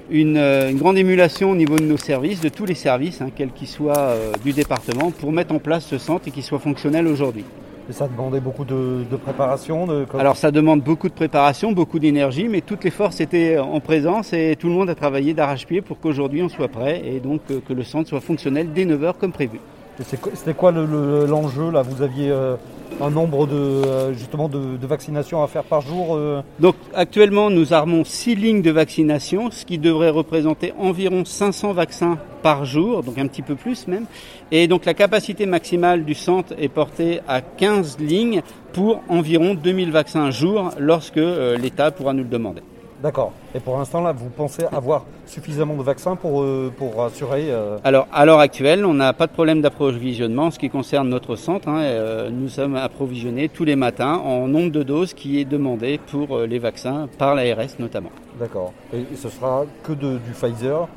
une, 0.09 0.41
grande 0.73 0.97
émulation 0.97 1.51
au 1.51 1.55
niveau 1.55 1.77
de 1.77 1.85
nos 1.85 1.95
services, 1.95 2.41
de 2.41 2.49
tous 2.49 2.65
les 2.65 2.75
services, 2.75 3.21
hein, 3.21 3.29
quels 3.33 3.51
qu'ils 3.51 3.69
soient 3.69 4.13
du 4.43 4.51
département, 4.51 5.11
pour 5.11 5.31
mettre 5.31 5.55
en 5.55 5.59
place 5.59 5.85
ce 5.85 5.97
centre 5.97 6.27
et 6.27 6.31
qu'il 6.31 6.43
soit 6.43 6.59
fonctionnel 6.59 7.07
aujourd'hui. 7.07 7.45
Et 7.89 7.93
ça 7.93 8.07
demandait 8.07 8.41
beaucoup 8.41 8.65
de, 8.65 9.05
de 9.09 9.15
préparation. 9.15 9.87
De... 9.87 10.05
Alors 10.19 10.35
ça 10.35 10.51
demande 10.51 10.81
beaucoup 10.81 11.07
de 11.07 11.13
préparation, 11.13 11.71
beaucoup 11.71 11.99
d'énergie, 11.99 12.49
mais 12.49 12.61
toutes 12.61 12.83
les 12.83 12.91
forces 12.91 13.21
étaient 13.21 13.57
en 13.57 13.79
présence 13.79 14.33
et 14.33 14.57
tout 14.59 14.67
le 14.67 14.73
monde 14.73 14.89
a 14.89 14.95
travaillé 14.95 15.33
d'arrache-pied 15.33 15.81
pour 15.81 15.99
qu'aujourd'hui 15.99 16.43
on 16.43 16.49
soit 16.49 16.67
prêt 16.67 17.01
et 17.05 17.19
donc 17.19 17.41
euh, 17.49 17.61
que 17.65 17.73
le 17.73 17.83
centre 17.83 18.09
soit 18.09 18.19
fonctionnel 18.19 18.73
dès 18.73 18.85
9h 18.85 19.13
comme 19.17 19.31
prévu. 19.31 19.59
C'était 20.03 20.53
quoi 20.53 20.71
le- 20.71 20.85
le- 20.85 21.25
l'enjeu 21.25 21.71
là? 21.71 21.81
Vous 21.81 22.01
aviez 22.03 22.29
euh, 22.29 22.55
un 23.01 23.09
nombre 23.09 23.47
de 23.47 23.55
euh, 23.55 24.11
de, 24.13 24.77
de 24.77 24.87
vaccinations 24.87 25.41
à 25.43 25.47
faire 25.47 25.63
par 25.63 25.81
jour 25.81 26.15
euh, 26.15 26.41
Donc 26.59 26.75
actuellement 26.93 27.49
nous 27.49 27.73
armons 27.73 28.03
6 28.03 28.35
lignes 28.35 28.61
de 28.61 28.71
vaccination, 28.71 29.49
ce 29.51 29.65
qui 29.65 29.77
devrait 29.79 30.09
représenter 30.11 30.73
environ 30.79 31.25
500 31.25 31.73
vaccins 31.73 32.17
par 32.43 32.63
jour, 32.65 33.01
donc 33.03 33.17
un 33.17 33.27
petit 33.27 33.41
peu 33.41 33.55
plus 33.55 33.87
même. 33.87 34.05
Et 34.51 34.67
donc 34.67 34.85
la 34.85 34.93
capacité 34.93 35.45
maximale 35.45 36.05
du 36.05 36.13
centre 36.13 36.53
est 36.59 36.69
portée 36.69 37.19
à 37.27 37.41
15 37.41 37.97
lignes 37.99 38.41
pour 38.73 39.01
environ 39.09 39.55
2000 39.55 39.91
vaccins 39.91 40.29
jour 40.31 40.69
lorsque 40.79 41.15
l'État 41.59 41.91
pourra 41.91 42.13
nous 42.13 42.23
le 42.23 42.29
demander. 42.29 42.61
D'accord. 43.01 43.31
Et 43.53 43.59
pour 43.59 43.77
l'instant 43.77 44.01
là, 44.01 44.11
vous 44.11 44.29
pensez 44.29 44.63
avoir 44.71 45.05
suffisamment 45.27 45.75
de 45.75 45.83
vaccins 45.83 46.15
pour 46.15 46.41
euh, 46.41 46.73
pour 46.75 47.03
assurer 47.03 47.51
euh, 47.51 47.77
Alors, 47.83 48.07
à 48.11 48.25
l'heure 48.25 48.39
actuelle, 48.39 48.85
on 48.85 48.93
n'a 48.95 49.13
pas 49.13 49.27
de 49.27 49.31
problème 49.31 49.61
d'approvisionnement 49.61 50.45
en 50.45 50.51
ce 50.51 50.57
qui 50.57 50.69
concerne 50.69 51.07
notre 51.09 51.35
centre. 51.35 51.67
hein. 51.69 51.81
Euh, 51.81 52.29
nous 52.31 52.49
sommes 52.49 52.75
approvisionnés 52.75 53.49
tous 53.49 53.65
les 53.65 53.75
matins 53.75 54.15
en 54.25 54.47
nombre 54.47 54.71
de 54.71 54.81
doses 54.83 55.13
qui 55.13 55.39
est 55.39 55.45
demandé 55.45 55.99
pour 56.11 56.39
les 56.39 56.57
vaccins 56.59 57.07
par 57.19 57.35
l'ARS 57.35 57.77
notamment. 57.79 58.11
D'accord. 58.39 58.73
Et, 58.93 58.99
et 58.99 59.15
ce 59.15 59.29
sera 59.29 59.65
que 59.83 59.91
de, 59.93 60.17
du 60.17 60.31
Pfizer. 60.33 60.87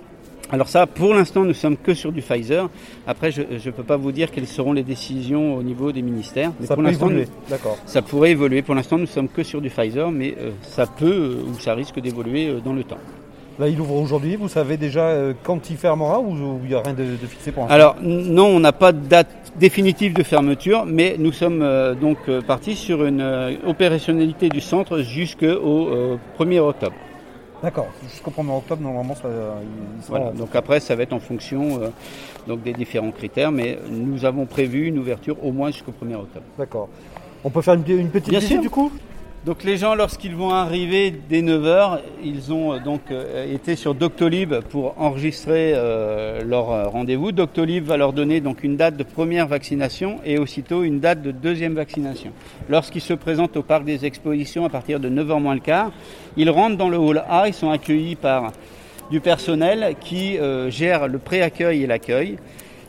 Alors 0.52 0.69
ça, 0.69 0.87
pour 0.87 1.14
l'instant, 1.14 1.44
nous 1.44 1.55
sommes 1.55 1.76
que 1.76 1.94
sur 1.94 2.11
du 2.11 2.23
Pfizer. 2.23 2.69
Après, 3.06 3.31
je 3.31 3.43
ne 3.43 3.70
peux 3.70 3.85
pas 3.85 3.97
vous 3.97 4.11
dire 4.11 4.31
quelles 4.32 4.47
seront 4.49 4.73
les 4.73 4.82
décisions 4.82 5.55
au 5.56 5.62
niveau 5.62 5.93
des 5.93 6.02
ministères. 6.02 6.50
Mais 6.58 6.67
Ça 6.67 6.75
pour 6.75 6.82
peut 6.82 6.91
l'instant, 6.91 7.06
évoluer. 7.06 7.26
nous- 7.26 7.50
D'accord. 7.50 7.79
ça 7.87 8.02
pourrait 8.02 8.32
évoluer. 8.32 8.62
Pour 8.62 8.75
l'instant, 8.75 8.99
nous 8.99 9.06
sommes 9.06 9.29
que 9.29 9.43
sur 9.44 9.61
du 9.61 9.70
Pfizer, 9.70 10.11
mais 10.11 10.35
euh, 10.41 10.50
ça 10.62 10.87
peut 10.87 11.06
euh, 11.47 11.50
ou 11.50 11.55
ça 11.61 11.75
risque 11.75 12.00
d'évoluer 12.00 12.49
euh, 12.49 12.58
dans 12.64 12.73
le 12.73 12.82
temps. 12.82 12.99
Là, 13.61 13.69
il 13.69 13.79
ouvre 13.81 13.94
aujourd'hui. 13.97 14.37
Vous 14.37 14.49
savez 14.49 14.76
déjà 14.76 15.14
quand 15.43 15.69
il 15.70 15.76
fermera 15.76 16.19
ou 16.19 16.35
il 16.64 16.69
n'y 16.70 16.75
a 16.75 16.81
rien 16.81 16.94
de, 16.94 17.02
de 17.05 17.26
fixé 17.29 17.52
pour 17.52 17.62
l'instant? 17.64 17.75
Alors 17.75 17.97
non, 18.02 18.47
on 18.47 18.58
n'a 18.61 18.73
pas 18.73 18.91
de 18.93 19.06
date 19.06 19.29
définitive 19.58 20.14
de 20.14 20.23
fermeture, 20.23 20.85
mais 20.87 21.17
nous 21.19 21.31
sommes 21.32 21.62
donc 22.00 22.19
partis 22.47 22.75
sur 22.75 23.05
une 23.05 23.23
opérationnalité 23.67 24.49
du 24.49 24.62
centre 24.62 25.00
jusqu'au 25.02 25.44
euh, 25.91 26.17
1er 26.38 26.61
octobre. 26.61 26.94
D'accord. 27.62 27.89
Jusqu'au 28.09 28.31
1er 28.31 28.57
octobre, 28.57 28.83
normalement, 28.83 29.15
ça, 29.15 29.29
il 29.29 30.05
sera 30.05 30.19
Voilà. 30.19 30.33
Donc 30.33 30.55
après, 30.55 30.81
ça 30.81 30.97
va 30.97 31.03
être 31.03 31.12
en 31.12 31.21
fonction 31.21 31.83
euh, 31.83 31.89
donc 32.47 32.62
des 32.62 32.73
différents 32.73 33.11
critères, 33.11 33.53
mais 33.53 33.79
nous 33.91 34.25
avons 34.25 34.47
prévu 34.47 34.87
une 34.87 34.99
ouverture 34.99 35.37
au 35.45 35.53
moins 35.53 35.71
jusqu'au 35.71 35.93
1er 35.93 36.15
octobre. 36.15 36.47
D'accord. 36.59 36.89
On 37.45 37.51
peut 37.51 37.62
faire 37.62 37.75
une, 37.75 37.85
une 37.89 38.09
petite 38.11 38.31
Bien 38.31 38.39
visite 38.39 38.55
sûr. 38.55 38.62
du 38.62 38.71
coup? 38.71 38.91
Donc 39.46 39.64
les 39.64 39.78
gens, 39.78 39.94
lorsqu'ils 39.94 40.34
vont 40.34 40.50
arriver 40.50 41.10
dès 41.10 41.40
9h, 41.40 42.00
ils 42.22 42.52
ont 42.52 42.75
euh, 42.75 42.78
donc 42.78 43.00
euh, 43.10 43.50
été 43.50 43.75
sur 43.75 43.94
Doctolib 43.94 44.56
pour 44.69 45.00
enregistrer 45.00 45.72
euh, 45.75 46.44
leur 46.44 46.92
rendez-vous. 46.92 47.32
Doctolib 47.32 47.84
va 47.84 47.96
leur 47.96 48.12
donner 48.12 48.42
donc 48.42 48.62
une 48.62 48.76
date 48.76 48.98
de 48.98 49.02
première 49.02 49.46
vaccination 49.46 50.19
et 50.26 50.38
aussitôt 50.38 50.82
une 50.82 51.00
date 51.00 51.22
de 51.22 51.31
deuxième 51.31 51.72
vaccination. 51.72 52.32
Lorsqu'ils 52.69 53.00
se 53.00 53.14
présentent 53.14 53.56
au 53.56 53.62
parc 53.62 53.84
des 53.84 54.04
expositions 54.04 54.66
à 54.66 54.69
partir 54.69 55.00
de 55.00 55.08
9h 55.08 55.40
moins 55.40 55.54
le 55.54 55.60
quart, 55.60 55.90
ils 56.37 56.50
rentrent 56.50 56.76
dans 56.76 56.90
le 56.90 56.98
hall 56.98 57.25
A, 57.26 57.48
ils 57.48 57.54
sont 57.54 57.70
accueillis 57.70 58.16
par 58.16 58.52
du 59.11 59.20
personnel 59.20 59.97
qui 60.00 60.38
gère 60.68 61.09
le 61.09 61.18
pré-accueil 61.18 61.82
et 61.82 61.87
l'accueil. 61.87 62.37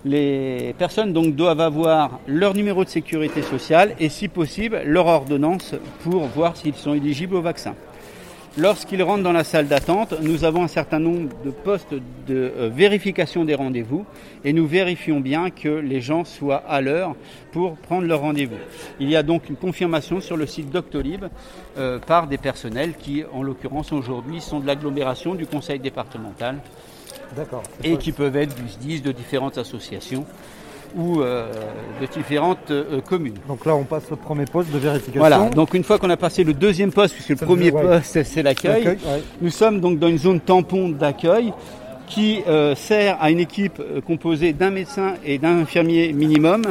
Les 0.04 0.74
personnes 0.80 1.14
donc 1.14 1.36
doivent 1.36 1.62
avoir 1.62 2.20
leur 2.28 2.56
numéro 2.56 2.84
de 2.84 2.90
sécurité 2.90 3.44
sociale 3.44 3.96
et 4.00 4.10
si 4.10 4.28
possible 4.28 4.82
leur 4.86 5.06
ordonnance 5.06 5.76
pour 6.04 6.26
voir 6.26 6.58
s'ils 6.58 6.74
sont 6.74 6.96
éligibles 6.96 7.36
au 7.36 7.42
vaccin. 7.42 7.76
Lorsqu'ils 8.58 9.02
rentrent 9.02 9.24
dans 9.24 9.32
la 9.32 9.46
salle 9.46 9.70
d'attente, 9.70 10.14
nous 10.22 10.44
avons 10.44 10.64
un 10.64 10.68
certain 10.68 11.00
nombre 11.00 11.30
de 11.46 11.52
postes 11.52 11.94
de 11.94 12.52
euh, 12.58 12.70
vérification 12.74 13.46
des 13.46 13.56
rendez-vous 13.56 14.06
et 14.44 14.52
nous 14.52 14.68
vérifions 14.68 15.22
bien 15.22 15.52
que 15.52 15.70
les 15.70 16.02
gens 16.02 16.26
soient 16.26 16.64
à 16.68 16.82
l'heure 16.82 17.16
pour 17.54 17.78
prendre 17.78 18.06
leur 18.08 18.20
rendez-vous. 18.20 18.58
Il 19.00 19.10
y 19.10 19.16
a 19.16 19.24
donc 19.24 19.48
une 19.50 19.56
confirmation 19.56 20.20
sur 20.20 20.36
le 20.36 20.48
site 20.48 20.70
Doctolib 20.70 21.26
euh, 21.78 22.00
par 22.00 22.28
des 22.28 22.38
personnels 22.38 22.96
qui, 23.00 23.24
en 23.32 23.42
l'occurrence 23.42 23.94
aujourd'hui, 23.94 24.42
sont 24.42 24.60
de 24.60 24.68
l'agglomération 24.68 25.34
du 25.34 25.46
conseil 25.46 25.80
départemental. 25.80 26.58
Et 27.84 27.98
qui 27.98 28.12
peuvent 28.12 28.36
être 28.36 28.56
du 28.56 28.68
SDIS, 28.70 29.02
de 29.02 29.12
différentes 29.12 29.58
associations 29.58 30.26
ou 30.96 31.22
euh, 31.22 31.50
de 32.02 32.06
différentes 32.08 32.70
euh, 32.70 33.00
communes. 33.02 33.38
Donc 33.48 33.66
là, 33.66 33.76
on 33.76 33.84
passe 33.86 34.12
au 34.12 34.18
premier 34.18 34.44
poste 34.46 34.72
de 34.72 34.78
vérification. 34.78 35.20
Voilà, 35.22 35.50
donc 35.50 35.74
une 35.74 35.84
fois 35.86 35.98
qu'on 35.98 36.10
a 36.10 36.18
passé 36.18 36.44
le 36.44 36.54
deuxième 36.54 36.92
poste, 36.92 37.14
puisque 37.14 37.30
le 37.30 37.38
Ça 37.38 37.46
premier 37.46 37.70
veut- 37.72 37.78
ouais. 37.78 37.98
poste 38.00 38.24
c'est 38.24 38.44
l'accueil, 38.44 38.86
ouais. 38.86 38.98
nous 39.42 39.50
sommes 39.52 39.80
donc 39.80 40.00
dans 40.00 40.10
une 40.10 40.18
zone 40.18 40.42
tampon 40.42 40.90
d'accueil 40.90 41.54
qui 42.08 42.42
euh, 42.46 42.76
sert 42.76 43.18
à 43.22 43.32
une 43.32 43.40
équipe 43.40 43.82
composée 44.06 44.52
d'un 44.52 44.70
médecin 44.70 45.14
et 45.24 45.38
d'un 45.38 45.60
infirmier 45.60 46.12
minimum 46.12 46.62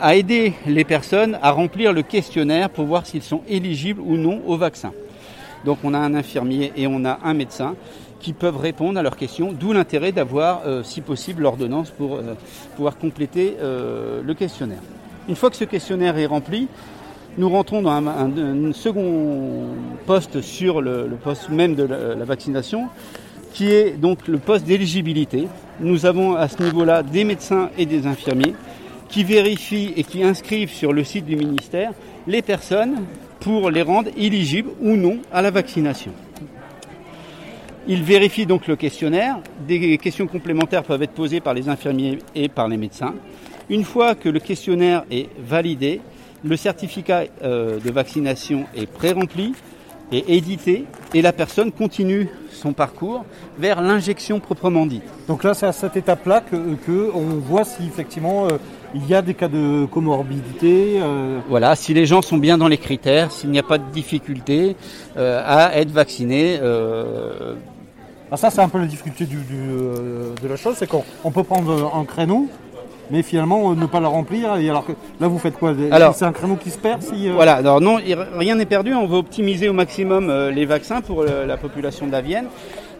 à 0.00 0.16
aider 0.16 0.52
les 0.66 0.82
personnes 0.82 1.38
à 1.42 1.52
remplir 1.52 1.92
le 1.92 2.02
questionnaire 2.02 2.70
pour 2.70 2.86
voir 2.86 3.06
s'ils 3.06 3.22
sont 3.22 3.42
éligibles 3.48 4.00
ou 4.00 4.16
non 4.16 4.42
au 4.48 4.56
vaccin. 4.56 4.90
Donc 5.64 5.78
on 5.84 5.94
a 5.94 5.98
un 5.98 6.14
infirmier 6.14 6.72
et 6.76 6.88
on 6.88 7.04
a 7.04 7.20
un 7.22 7.34
médecin 7.34 7.76
qui 8.20 8.32
peuvent 8.32 8.56
répondre 8.56 8.98
à 8.98 9.02
leurs 9.02 9.16
questions, 9.16 9.52
d'où 9.52 9.72
l'intérêt 9.72 10.12
d'avoir, 10.12 10.62
euh, 10.66 10.82
si 10.82 11.00
possible, 11.00 11.42
l'ordonnance 11.42 11.90
pour 11.90 12.14
euh, 12.14 12.34
pouvoir 12.76 12.98
compléter 12.98 13.56
euh, 13.60 14.22
le 14.22 14.34
questionnaire. 14.34 14.80
Une 15.28 15.36
fois 15.36 15.50
que 15.50 15.56
ce 15.56 15.64
questionnaire 15.64 16.16
est 16.18 16.26
rempli, 16.26 16.68
nous 17.38 17.48
rentrons 17.48 17.82
dans 17.82 17.90
un, 17.90 18.72
second 18.72 19.68
poste 20.06 20.40
sur 20.40 20.80
le, 20.80 21.08
poste 21.22 21.50
même 21.50 21.74
de 21.74 21.82
la 21.84 22.24
vaccination, 22.24 22.88
qui 23.52 23.72
est 23.72 23.92
donc 23.92 24.26
le 24.26 24.38
poste 24.38 24.64
d'éligibilité. 24.64 25.46
Nous 25.80 26.06
avons 26.06 26.34
à 26.34 26.48
ce 26.48 26.62
niveau-là 26.62 27.02
des 27.02 27.24
médecins 27.24 27.68
et 27.76 27.84
des 27.84 28.06
infirmiers 28.06 28.54
qui 29.08 29.22
vérifient 29.22 29.92
et 29.96 30.04
qui 30.04 30.22
inscrivent 30.22 30.72
sur 30.72 30.92
le 30.92 31.04
site 31.04 31.26
du 31.26 31.36
ministère 31.36 31.92
les 32.26 32.42
personnes 32.42 33.04
pour 33.40 33.70
les 33.70 33.82
rendre 33.82 34.10
éligibles 34.16 34.70
ou 34.80 34.96
non 34.96 35.18
à 35.32 35.42
la 35.42 35.50
vaccination. 35.50 36.12
Ils 37.88 38.02
vérifient 38.02 38.46
donc 38.46 38.66
le 38.66 38.74
questionnaire. 38.74 39.38
Des 39.66 39.96
questions 39.98 40.26
complémentaires 40.26 40.82
peuvent 40.82 41.02
être 41.02 41.12
posées 41.12 41.40
par 41.40 41.54
les 41.54 41.68
infirmiers 41.68 42.18
et 42.34 42.48
par 42.48 42.66
les 42.68 42.76
médecins. 42.76 43.14
Une 43.70 43.84
fois 43.84 44.14
que 44.14 44.28
le 44.28 44.40
questionnaire 44.40 45.04
est 45.10 45.28
validé, 45.38 46.00
le 46.44 46.56
certificat 46.56 47.24
euh, 47.42 47.78
de 47.80 47.90
vaccination 47.90 48.64
est 48.76 48.86
pré-rempli 48.86 49.54
et 50.12 50.36
édité 50.36 50.84
et 51.14 51.22
la 51.22 51.32
personne 51.32 51.72
continue 51.72 52.28
son 52.52 52.72
parcours 52.72 53.24
vers 53.58 53.80
l'injection 53.80 54.38
proprement 54.40 54.86
dite. 54.86 55.02
Donc 55.28 55.42
là, 55.44 55.54
c'est 55.54 55.66
à 55.66 55.72
cette 55.72 55.96
étape-là 55.96 56.40
que, 56.40 56.56
que 56.86 57.10
on 57.14 57.38
voit 57.40 57.64
si 57.64 57.84
effectivement 57.86 58.46
euh, 58.46 58.58
il 58.94 59.06
y 59.08 59.14
a 59.14 59.22
des 59.22 59.34
cas 59.34 59.48
de 59.48 59.86
comorbidité. 59.86 61.00
euh, 61.00 61.40
Voilà, 61.48 61.74
si 61.76 61.92
les 61.92 62.06
gens 62.06 62.22
sont 62.22 62.38
bien 62.38 62.56
dans 62.56 62.68
les 62.68 62.78
critères, 62.78 63.32
s'il 63.32 63.50
n'y 63.50 63.58
a 63.58 63.64
pas 63.64 63.78
de 63.78 63.90
difficulté 63.92 64.76
euh, 65.16 65.42
à 65.44 65.76
être 65.78 65.90
vaccinés. 65.90 66.58
Euh, 68.26 68.28
Alors 68.28 68.38
ça, 68.38 68.50
c'est 68.50 68.60
un 68.60 68.68
peu 68.68 68.78
la 68.78 68.86
difficulté 68.86 69.24
du, 69.24 69.36
du, 69.36 69.54
euh, 69.70 70.32
de 70.42 70.48
la 70.48 70.56
chose, 70.56 70.74
c'est 70.78 70.86
qu'on 70.88 71.04
on 71.24 71.30
peut 71.30 71.44
prendre 71.44 71.92
un 71.94 72.04
créneau, 72.04 72.48
mais 73.10 73.22
finalement 73.22 73.70
euh, 73.70 73.74
ne 73.74 73.86
pas 73.86 74.00
le 74.00 74.08
remplir. 74.08 74.56
Et 74.56 74.68
alors 74.68 74.84
que 74.86 74.92
là, 75.20 75.28
vous 75.28 75.38
faites 75.38 75.56
quoi? 75.58 75.72
Alors- 75.90 76.14
c'est 76.14 76.24
un 76.24 76.32
créneau 76.32 76.56
qui 76.56 76.70
se 76.70 76.78
perd 76.78 77.02
si. 77.02 77.28
euh, 77.28 77.32
Voilà, 77.34 77.54
alors 77.54 77.80
non, 77.80 77.98
rien 78.36 78.54
n'est 78.56 78.66
perdu, 78.66 78.94
on 78.94 79.06
veut 79.06 79.18
optimiser 79.18 79.68
au 79.68 79.72
maximum 79.72 80.28
euh, 80.30 80.50
les 80.50 80.66
vaccins 80.66 81.00
pour 81.00 81.22
euh, 81.22 81.46
la 81.46 81.56
population 81.56 82.06
de 82.06 82.12
la 82.12 82.20
Vienne. 82.20 82.46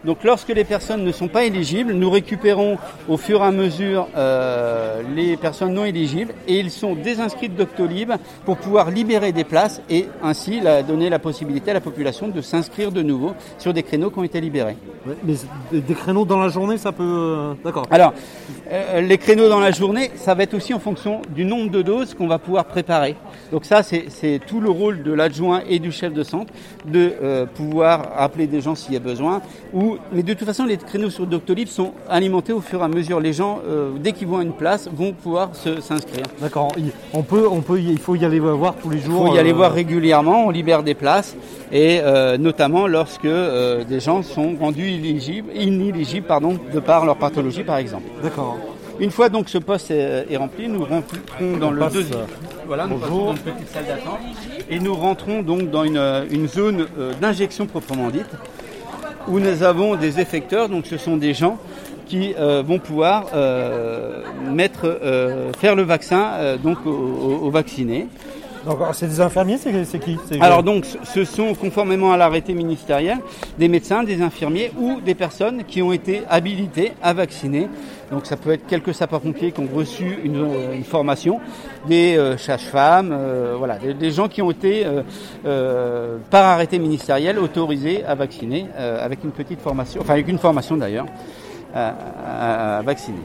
Donc 0.07 0.23
lorsque 0.23 0.47
les 0.47 0.63
personnes 0.63 1.03
ne 1.03 1.11
sont 1.11 1.27
pas 1.27 1.43
éligibles, 1.43 1.91
nous 1.91 2.09
récupérons 2.09 2.77
au 3.09 3.17
fur 3.17 3.41
et 3.41 3.45
à 3.45 3.51
mesure 3.51 4.07
euh, 4.15 5.01
les 5.13 5.35
personnes 5.35 5.73
non 5.73 5.83
éligibles 5.83 6.33
et 6.47 6.59
ils 6.59 6.71
sont 6.71 6.95
désinscrits 6.95 7.49
de 7.49 7.55
Doctolib 7.57 8.13
pour 8.45 8.55
pouvoir 8.55 8.89
libérer 8.89 9.33
des 9.33 9.43
places 9.43 9.81
et 9.89 10.05
ainsi 10.23 10.61
la- 10.61 10.81
donner 10.81 11.09
la 11.09 11.19
possibilité 11.19 11.71
à 11.71 11.73
la 11.73 11.81
population 11.81 12.29
de 12.29 12.39
s'inscrire 12.39 12.93
de 12.93 13.01
nouveau 13.01 13.33
sur 13.57 13.73
des 13.73 13.83
créneaux 13.83 14.09
qui 14.09 14.19
ont 14.19 14.23
été 14.23 14.39
libérés. 14.39 14.77
ouais, 15.05 15.15
Mais 15.25 15.33
des- 15.81 15.93
créneaux 15.93 16.23
dans 16.23 16.39
la 16.39 16.47
journée, 16.47 16.77
ça 16.77 16.93
peut. 16.93 17.03
euh, 17.03 17.53
D'accord. 17.65 17.85
Alors, 17.91 18.13
euh, 18.71 19.01
les 19.01 19.17
créneaux 19.17 19.49
dans 19.49 19.59
la 19.59 19.71
journée, 19.71 20.11
ça 20.15 20.33
va 20.35 20.43
être 20.43 20.53
aussi 20.53 20.73
en 20.73 20.79
fonction 20.79 21.21
du 21.35 21.43
nombre 21.43 21.69
de 21.69 21.81
doses 21.81 22.13
qu'on 22.13 22.27
va 22.27 22.39
pouvoir 22.39 22.63
préparer. 22.63 23.15
Donc 23.51 23.65
ça, 23.65 23.83
c'est 23.83 24.05
c'est 24.07 24.39
tout 24.47 24.61
le 24.61 24.69
rôle 24.69 25.03
de 25.03 25.11
l'adjoint 25.11 25.63
et 25.69 25.79
du 25.79 25.91
chef 25.91 26.13
de 26.13 26.23
centre 26.23 26.53
de 26.85 27.11
euh, 27.21 27.45
pouvoir 27.45 28.13
appeler 28.17 28.47
des 28.47 28.61
gens 28.61 28.73
s'il 28.75 28.93
y 28.93 28.97
a 28.97 29.01
besoin. 29.01 29.41
Ou, 29.73 29.96
mais 30.11 30.23
de 30.23 30.33
toute 30.33 30.45
façon, 30.47 30.65
les 30.65 30.77
créneaux 30.77 31.09
sur 31.09 31.25
Doctolib 31.25 31.67
sont 31.67 31.93
alimentés 32.09 32.53
au 32.53 32.61
fur 32.61 32.81
et 32.81 32.83
à 32.83 32.87
mesure. 32.87 33.19
Les 33.19 33.33
gens, 33.33 33.59
euh, 33.67 33.91
dès 33.99 34.11
qu'ils 34.13 34.27
vont 34.27 34.39
à 34.39 34.43
une 34.43 34.53
place, 34.53 34.89
vont 34.91 35.13
pouvoir 35.13 35.51
s'inscrire. 35.55 36.25
D'accord. 36.41 36.71
Il- 36.77 36.91
On 37.13 37.23
peut, 37.23 37.47
on 37.49 37.61
peut, 37.61 37.79
il 37.79 37.99
faut 37.99 38.15
y 38.15 38.25
aller 38.25 38.39
voir 38.39 38.75
tous 38.75 38.89
les 38.89 38.97
Il 38.97 39.03
jours. 39.05 39.27
faut 39.27 39.35
y 39.35 39.39
aller 39.39 39.51
euh, 39.51 39.55
voir 39.55 39.71
régulièrement, 39.73 40.45
on 40.45 40.49
libère 40.49 40.83
des 40.83 40.93
places, 40.93 41.35
et 41.71 41.99
euh, 42.01 42.37
notamment 42.37 42.87
lorsque 42.87 43.27
des 43.27 43.99
gens 43.99 44.21
sont 44.23 44.55
rendus 44.59 44.87
éligibles, 44.87 45.51
inéligibles 45.55 46.27
pardon, 46.27 46.57
de 46.73 46.79
par 46.79 47.05
leur 47.05 47.17
pathologie 47.17 47.63
par 47.63 47.77
exemple. 47.77 48.05
D'accord. 48.23 48.57
Une 48.99 49.11
fois 49.11 49.29
donc 49.29 49.47
ce 49.49 49.59
poste 49.59 49.91
est, 49.91 50.35
rempli, 50.37 50.67
nous 50.67 50.79
rentrons 50.83 51.57
dans 51.59 51.67
On 51.67 51.71
le 51.71 51.85
deuxième. 51.91 52.25
Voilà, 52.65 52.87
nous 52.87 52.97
bonjour. 52.97 53.25
dans 53.27 53.31
une 53.33 53.37
petite 53.39 53.69
salle 53.69 53.85
d'attente 53.85 54.19
et 54.69 54.79
nous 54.79 54.95
rentrons 54.95 55.43
donc 55.43 55.69
dans 55.69 55.83
une, 55.83 56.01
une 56.31 56.47
zone 56.47 56.87
d'injection 57.21 57.67
proprement 57.67 58.09
dite, 58.09 58.25
où 59.27 59.39
nous 59.39 59.63
avons 59.63 59.95
des 59.95 60.19
effecteurs. 60.19 60.69
Donc 60.69 60.85
ce 60.85 60.97
sont 60.97 61.17
des 61.17 61.33
gens 61.33 61.57
qui 62.07 62.33
euh, 62.37 62.63
vont 62.65 62.79
pouvoir 62.79 63.27
euh, 63.33 64.23
euh, 64.83 65.51
faire 65.59 65.75
le 65.75 65.83
vaccin 65.83 66.57
donc 66.63 66.85
aux 66.85 67.49
vaccinés. 67.51 68.07
Alors, 68.67 68.93
c'est 68.93 69.07
des 69.07 69.21
infirmiers, 69.21 69.57
c'est 69.57 69.99
qui 69.99 70.17
Alors 70.41 70.61
donc, 70.61 70.85
ce 71.03 71.23
sont 71.23 71.53
conformément 71.53 72.11
à 72.11 72.17
l'arrêté 72.17 72.53
ministériel 72.53 73.17
des 73.57 73.69
médecins, 73.69 74.03
des 74.03 74.21
infirmiers 74.21 74.71
ou 74.77 74.99
des 74.99 75.15
personnes 75.15 75.63
qui 75.63 75.81
ont 75.81 75.93
été 75.93 76.23
habilitées 76.29 76.91
à 77.01 77.13
vacciner. 77.13 77.69
Donc 78.11 78.25
ça 78.25 78.35
peut 78.35 78.51
être 78.51 78.67
quelques 78.67 78.93
sapeurs-pompiers 78.93 79.51
qui 79.51 79.61
ont 79.61 79.69
reçu 79.73 80.19
une, 80.23 80.37
euh, 80.37 80.83
formation, 80.83 81.39
des 81.87 82.17
euh, 82.17 82.37
sages-femmes, 82.37 83.11
euh, 83.11 83.55
voilà, 83.57 83.77
des, 83.77 84.11
gens 84.11 84.27
qui 84.27 84.41
ont 84.41 84.51
été 84.51 84.85
euh, 85.45 86.17
par 86.29 86.45
arrêté 86.45 86.79
ministériel 86.79 87.39
autorisés 87.39 88.03
à 88.05 88.15
vacciner 88.15 88.67
avec 88.77 89.23
une 89.23 89.31
petite 89.31 89.61
formation, 89.61 90.01
enfin 90.01 90.13
avec 90.13 90.27
une 90.27 90.39
formation 90.39 90.77
d'ailleurs, 90.77 91.05
à 91.73 92.81
vacciner. 92.83 93.19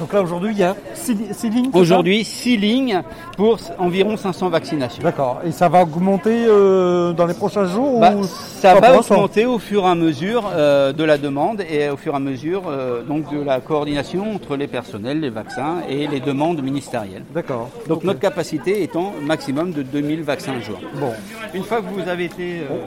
Donc 0.00 0.14
là 0.14 0.22
aujourd'hui, 0.22 0.52
il 0.52 0.58
y 0.58 0.62
a 0.62 0.74
six, 0.94 1.14
six 1.32 1.50
lignes. 1.50 1.66
c'est 1.66 1.72
ça 1.72 1.78
Aujourd'hui, 1.78 2.24
six 2.24 2.56
lignes 2.56 3.02
pour 3.36 3.58
environ 3.78 4.16
500 4.16 4.48
vaccinations. 4.48 5.02
D'accord. 5.02 5.42
Et 5.44 5.52
ça 5.52 5.68
va 5.68 5.82
augmenter 5.82 6.46
euh, 6.48 7.12
dans 7.12 7.26
les 7.26 7.34
prochains 7.34 7.66
jours 7.66 8.00
Bah, 8.00 8.14
ou 8.16 8.24
ça 8.24 8.74
va 8.80 8.98
augmenter 8.98 9.44
au 9.44 9.58
fur 9.58 9.84
et 9.84 9.88
à 9.88 9.94
mesure 9.94 10.50
euh, 10.54 10.94
de 10.94 11.04
la 11.04 11.18
demande 11.18 11.60
et 11.70 11.90
au 11.90 11.98
fur 11.98 12.14
et 12.14 12.16
à 12.16 12.20
mesure 12.20 12.62
euh, 12.66 13.02
donc 13.02 13.30
de 13.30 13.42
la 13.42 13.60
coordination 13.60 14.34
entre 14.34 14.56
les 14.56 14.66
personnels, 14.66 15.20
les 15.20 15.30
vaccins 15.30 15.82
et 15.86 16.06
les 16.06 16.20
demandes 16.20 16.62
ministérielles. 16.62 17.24
D'accord. 17.34 17.68
Donc 17.86 18.02
notre 18.02 18.20
capacité 18.20 18.82
étant 18.82 19.12
maximum 19.22 19.72
de 19.72 19.82
2000 19.82 20.22
vaccins 20.22 20.54
à 20.54 20.60
jour. 20.60 20.80
Bon. 20.94 21.12
Une 21.52 21.62
fois 21.64 21.82
que 21.82 21.92
vous 21.92 22.08
avez 22.08 22.24
été 22.24 22.60
euh, 22.60 22.78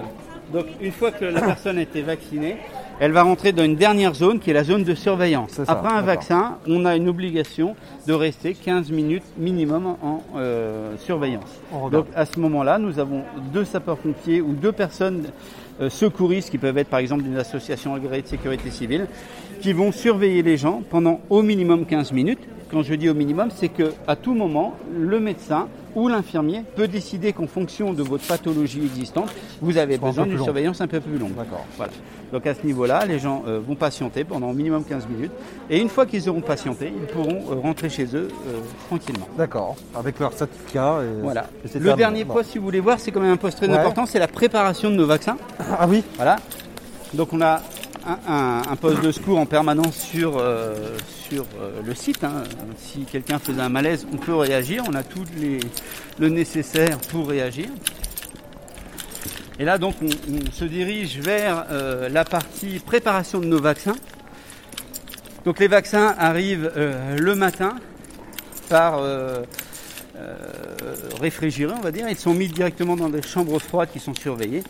donc 0.51 0.65
une 0.81 0.91
fois 0.91 1.11
que 1.11 1.25
la 1.25 1.41
personne 1.41 1.77
a 1.77 1.81
été 1.81 2.01
vaccinée, 2.01 2.57
elle 2.99 3.11
va 3.11 3.23
rentrer 3.23 3.51
dans 3.51 3.63
une 3.63 3.75
dernière 3.75 4.13
zone 4.13 4.39
qui 4.39 4.49
est 4.49 4.53
la 4.53 4.63
zone 4.63 4.83
de 4.83 4.95
surveillance. 4.95 5.51
Ça, 5.51 5.63
Après 5.67 5.91
un 5.91 6.01
vaccin, 6.01 6.57
on 6.67 6.85
a 6.85 6.95
une 6.95 7.09
obligation 7.09 7.75
de 8.07 8.13
rester 8.13 8.53
15 8.53 8.91
minutes 8.91 9.23
minimum 9.37 9.95
en 10.01 10.21
euh, 10.35 10.95
surveillance. 10.97 11.61
Donc 11.91 12.05
à 12.15 12.25
ce 12.25 12.39
moment-là, 12.39 12.77
nous 12.77 12.99
avons 12.99 13.23
deux 13.53 13.65
sapeurs-pompiers 13.65 14.41
ou 14.41 14.53
deux 14.53 14.71
personnes 14.71 15.25
euh, 15.81 15.89
secouristes 15.89 16.51
qui 16.51 16.57
peuvent 16.57 16.77
être 16.77 16.89
par 16.89 16.99
exemple 16.99 17.23
d'une 17.23 17.37
association 17.37 17.95
agréée 17.95 18.21
de 18.21 18.27
sécurité 18.27 18.69
civile 18.69 19.07
qui 19.63 19.71
vont 19.71 19.93
surveiller 19.93 20.43
les 20.43 20.57
gens 20.57 20.81
pendant 20.89 21.21
au 21.29 21.41
minimum 21.41 21.85
15 21.85 22.11
minutes. 22.11 22.39
Quand 22.69 22.83
je 22.83 22.95
dis 22.95 23.07
au 23.09 23.13
minimum, 23.13 23.47
c'est 23.55 23.69
que 23.69 23.93
à 24.07 24.17
tout 24.17 24.33
moment, 24.33 24.73
le 24.93 25.21
médecin 25.21 25.69
ou 25.95 26.09
l'infirmier 26.09 26.65
peut 26.75 26.89
décider 26.89 27.31
qu'en 27.31 27.47
fonction 27.47 27.93
de 27.93 28.03
votre 28.03 28.25
pathologie 28.27 28.81
existante, 28.83 29.33
vous 29.61 29.77
avez 29.77 29.97
besoin 29.97 30.25
d'une 30.25 30.43
surveillance 30.43 30.81
un 30.81 30.87
peu 30.87 30.99
plus 30.99 31.17
longue. 31.17 31.35
D'accord. 31.35 31.65
Voilà. 31.77 31.93
Donc 32.33 32.45
à 32.45 32.53
ce 32.55 32.65
niveau-là, 32.65 33.05
les 33.05 33.19
gens 33.19 33.43
euh, 33.47 33.61
vont 33.65 33.75
patienter 33.75 34.25
pendant 34.25 34.49
au 34.49 34.53
minimum 34.53 34.83
15 34.83 35.07
minutes. 35.07 35.31
Et 35.69 35.79
une 35.79 35.87
fois 35.87 36.05
qu'ils 36.05 36.27
auront 36.29 36.41
patienté, 36.41 36.91
ils 36.93 37.07
pourront 37.07 37.43
euh, 37.51 37.55
rentrer 37.61 37.87
chez 37.89 38.03
eux 38.15 38.27
euh, 38.47 38.59
tranquillement. 38.87 39.29
D'accord. 39.37 39.77
Avec 39.95 40.19
leur 40.19 40.33
certificat. 40.33 40.97
Et, 41.03 41.21
Voilà. 41.21 41.45
et 41.73 41.79
Le 41.79 41.93
dernier 41.93 42.25
Bon. 42.25 42.33
poste, 42.33 42.49
si 42.51 42.57
vous 42.57 42.65
voulez 42.65 42.81
voir, 42.81 42.99
c'est 42.99 43.11
quand 43.11 43.21
même 43.21 43.31
un 43.31 43.37
poste 43.37 43.59
très 43.59 43.69
Ouais. 43.69 43.77
important, 43.77 44.05
c'est 44.05 44.19
la 44.19 44.27
préparation 44.27 44.89
de 44.89 44.95
nos 44.95 45.05
vaccins. 45.05 45.37
Ah 45.79 45.87
oui. 45.87 46.03
Voilà. 46.17 46.35
Donc 47.13 47.31
on 47.31 47.39
a 47.41 47.61
un, 48.05 48.75
poste 48.75 49.01
de 49.01 49.11
secours 49.11 49.39
en 49.39 49.45
permanence 49.45 49.97
sur, 49.97 50.37
euh, 50.37 50.97
sur 51.29 51.45
euh, 51.59 51.81
le 51.85 51.95
site. 51.95 52.23
hein. 52.23 52.43
Si 52.77 53.05
quelqu'un 53.05 53.39
faisait 53.39 53.61
un 53.61 53.69
malaise, 53.69 54.05
on 54.11 54.17
peut 54.17 54.35
réagir. 54.35 54.83
On 54.87 54.93
a 54.93 55.03
tout 55.03 55.23
le 56.19 56.29
nécessaire 56.29 56.97
pour 57.09 57.29
réagir. 57.29 57.67
Et 59.59 59.65
là, 59.65 59.77
donc, 59.77 59.95
on, 60.01 60.51
se 60.51 60.65
dirige 60.65 61.19
vers 61.19 61.65
euh, 61.71 62.09
la 62.09 62.25
partie 62.25 62.79
préparation 62.79 63.39
de 63.39 63.45
nos 63.45 63.61
vaccins. 63.61 63.95
Donc 65.45 65.59
les 65.59 65.67
vaccins 65.67 66.15
arrivent 66.17 66.71
le 67.17 67.35
matin 67.35 67.75
par 68.69 69.01
réfrigérés, 71.19 71.73
on 71.77 71.81
va 71.81 71.91
dire. 71.91 72.07
Ils 72.07 72.15
sont 72.15 72.33
mis 72.33 72.47
directement 72.47 72.95
dans 72.95 73.09
des 73.09 73.21
chambres 73.21 73.59
froides 73.59 73.89
qui 73.91 73.99
sont 73.99 74.13
surveillées. 74.13 74.63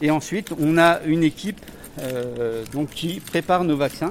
Et 0.00 0.12
ensuite, 0.12 0.52
on 0.60 0.78
a 0.78 1.00
une 1.06 1.24
équipe 1.24 1.60
euh, 2.00 2.64
donc, 2.72 2.90
qui 2.90 3.20
prépare 3.20 3.64
nos 3.64 3.76
vaccins. 3.76 4.10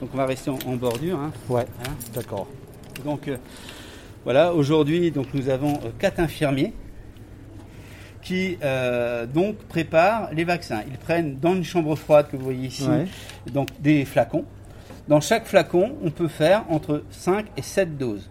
Donc 0.00 0.10
on 0.14 0.16
va 0.16 0.26
rester 0.26 0.50
en, 0.50 0.58
en 0.66 0.74
bordure. 0.76 1.18
hein. 1.18 1.30
Ouais. 1.48 1.64
Voilà. 1.76 1.94
D'accord. 2.14 2.46
Donc 3.04 3.28
euh, 3.28 3.36
voilà, 4.24 4.52
aujourd'hui 4.54 5.10
donc 5.10 5.26
nous 5.34 5.48
avons 5.48 5.74
euh, 5.74 5.90
quatre 5.98 6.20
infirmiers 6.20 6.72
qui 8.22 8.56
euh, 8.62 9.26
donc 9.26 9.56
préparent 9.68 10.28
les 10.32 10.44
vaccins. 10.44 10.82
Ils 10.88 10.98
prennent 10.98 11.38
dans 11.40 11.54
une 11.54 11.64
chambre 11.64 11.94
froide 11.96 12.28
que 12.30 12.36
vous 12.36 12.44
voyez 12.44 12.68
ici 12.68 12.86
Ouais. 12.88 13.06
donc 13.52 13.68
des 13.80 14.04
flacons. 14.04 14.44
Dans 15.08 15.20
chaque 15.20 15.46
flacon, 15.46 15.96
on 16.04 16.10
peut 16.10 16.28
faire 16.28 16.64
entre 16.70 17.02
5 17.10 17.46
et 17.56 17.62
7 17.62 17.98
doses. 17.98 18.30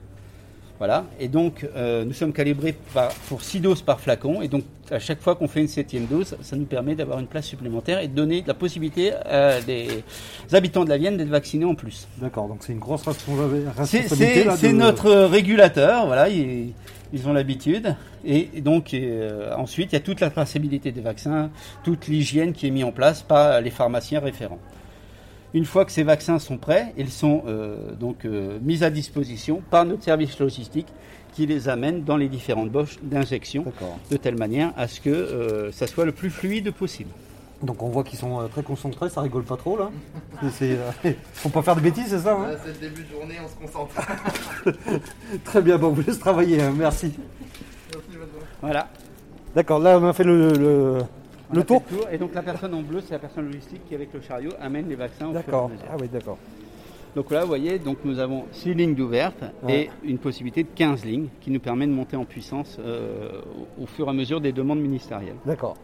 Voilà, 0.82 1.06
et 1.20 1.28
donc 1.28 1.64
euh, 1.76 2.04
nous 2.06 2.14
sommes 2.14 2.34
calibrés 2.34 2.74
par- 2.92 3.10
pour 3.30 3.44
6 3.44 3.60
doses 3.60 3.84
par 3.84 4.00
flacon, 4.00 4.42
et 4.42 4.48
donc 4.48 4.64
à 4.90 4.98
chaque 4.98 5.22
fois 5.22 5.36
qu'on 5.36 5.48
fait 5.48 5.60
une 5.62 5.68
septième 5.68 6.08
dose, 6.08 6.36
ça 6.42 6.56
nous 6.56 6.66
permet 6.66 6.96
d'avoir 6.96 7.20
une 7.20 7.28
place 7.28 7.46
supplémentaire 7.46 8.00
et 8.00 8.08
de 8.08 8.16
donner 8.16 8.44
la 8.48 8.56
possibilité 8.56 9.14
à 9.14 9.62
des 9.62 10.04
habitants 10.52 10.84
de 10.84 10.90
la 10.90 10.98
Vienne 10.98 11.18
d'être 11.18 11.30
vaccinés 11.30 11.66
en 11.66 11.76
plus. 11.76 12.08
D'accord. 12.18 12.48
Donc 12.48 12.62
c'est 12.62 12.74
une 12.74 12.80
grosse 12.80 13.04
responsabilité. 13.06 13.68
C'est 14.58 14.70
de- 14.70 14.78
notre 14.80 15.12
régulateur, 15.26 16.08
voilà, 16.08 16.30
ils, 16.30 16.74
ils 17.14 17.28
ont 17.28 17.34
l'habitude. 17.34 17.96
Et 18.26 18.50
donc 18.62 18.96
euh, 18.96 19.54
ensuite, 19.56 19.92
il 19.92 19.94
y 19.94 19.98
a 19.98 20.02
toute 20.02 20.20
la 20.20 20.32
traçabilité 20.32 20.92
des 20.92 21.02
vaccins, 21.02 21.52
toute 21.84 22.08
l'hygiène 22.08 22.54
qui 22.54 22.66
est 22.66 22.72
mise 22.72 22.86
en 22.86 22.92
place 22.92 23.22
par 23.22 23.62
les 23.62 23.70
pharmaciens 23.70 24.20
référents. 24.20 24.60
Une 25.54 25.66
fois 25.66 25.86
que 25.86 25.92
ces 25.92 26.04
vaccins 26.04 26.40
sont 26.40 26.58
prêts, 26.58 26.94
ils 26.98 27.10
sont 27.10 27.44
euh, 27.46 27.94
donc 28.00 28.26
euh, 28.26 28.58
mis 28.62 28.84
à 28.84 28.90
disposition 28.90 29.62
par 29.70 29.86
notre 29.86 30.04
service 30.04 30.40
logistique 30.40 30.88
qui 31.34 31.46
les 31.46 31.70
amène 31.70 32.04
dans 32.04 32.18
les 32.18 32.30
différentes 32.30 32.70
boches 32.70 33.00
d'injection 33.02 33.66
de 34.10 34.18
telle 34.18 34.38
manière 34.38 34.74
à 34.78 34.88
ce 34.88 35.02
que 35.02 35.10
euh, 35.10 35.72
ça 35.72 35.88
soit 35.88 36.06
le 36.06 36.12
plus 36.12 36.30
fluide 36.30 36.72
possible. 36.72 37.10
Donc 37.64 37.84
on 37.84 37.90
voit 37.90 38.04
qu'ils 38.04 38.18
sont 38.18 38.42
euh, 38.42 38.48
très 38.48 38.64
concentrés, 38.64 39.10
ça 39.10 39.22
rigole 39.22 39.44
pas 39.44 39.56
trop 39.56 39.78
là. 39.78 39.92
C'est, 40.52 40.78
euh, 41.06 41.12
faut 41.34 41.50
pas 41.50 41.62
faire 41.62 41.76
de 41.76 41.82
bêtises, 41.82 42.08
c'est 42.08 42.20
ça 42.20 42.34
hein 42.34 42.56
C'est 42.64 42.74
le 42.74 42.90
début 42.90 43.04
de 43.04 43.10
journée, 43.10 43.36
on 43.44 43.48
se 43.48 43.68
concentre. 43.68 43.96
Très 45.44 45.62
bien, 45.62 45.78
bon, 45.78 45.88
on 45.88 45.92
vous 45.92 46.02
laisse 46.02 46.20
travailler, 46.20 46.62
hein, 46.62 46.74
merci. 46.76 47.14
Voilà. 48.62 48.90
D'accord, 49.56 49.80
là 49.80 50.00
on 50.00 50.08
a 50.08 50.14
fait 50.14 50.24
le, 50.24 50.54
le, 50.54 50.98
On 51.52 51.56
le 51.58 51.64
tour. 51.64 51.82
Et 52.12 52.18
donc 52.18 52.34
la 52.34 52.42
personne 52.42 52.74
en 52.74 52.82
bleu, 52.82 53.02
c'est 53.02 53.14
la 53.14 53.20
personne 53.20 53.46
logistique 53.46 53.82
qui 53.88 53.96
avec 53.96 54.14
le 54.14 54.22
chariot 54.22 54.52
amène 54.62 54.88
les 54.90 54.96
vaccins 54.96 55.28
au 55.28 55.32
fur 55.32 55.38
et 55.38 55.40
à 55.40 55.44
D'accord, 55.46 55.72
ah 55.90 55.96
oui, 56.00 56.08
d'accord. 56.12 56.38
Donc 57.16 57.30
là, 57.30 57.42
vous 57.42 57.48
voyez, 57.48 57.78
donc 57.78 57.98
nous 58.06 58.20
avons 58.20 58.46
6 58.54 58.74
lignes 58.74 58.96
d'ouvertes 58.96 59.44
Ouais. 59.64 59.90
et 60.04 60.08
une 60.10 60.18
possibilité 60.18 60.64
de 60.64 60.70
15 60.74 61.04
lignes 61.04 61.28
qui 61.42 61.52
nous 61.52 61.60
permet 61.60 61.86
de 61.86 61.92
monter 61.92 62.16
en 62.16 62.24
puissance 62.24 62.78
euh, 62.80 63.42
au, 63.82 63.86
fur 63.86 64.08
et 64.08 64.10
à 64.10 64.14
mesure 64.14 64.40
des 64.40 64.54
demandes 64.54 64.80
ministérielles. 64.80 65.36
D'accord. 65.46 65.76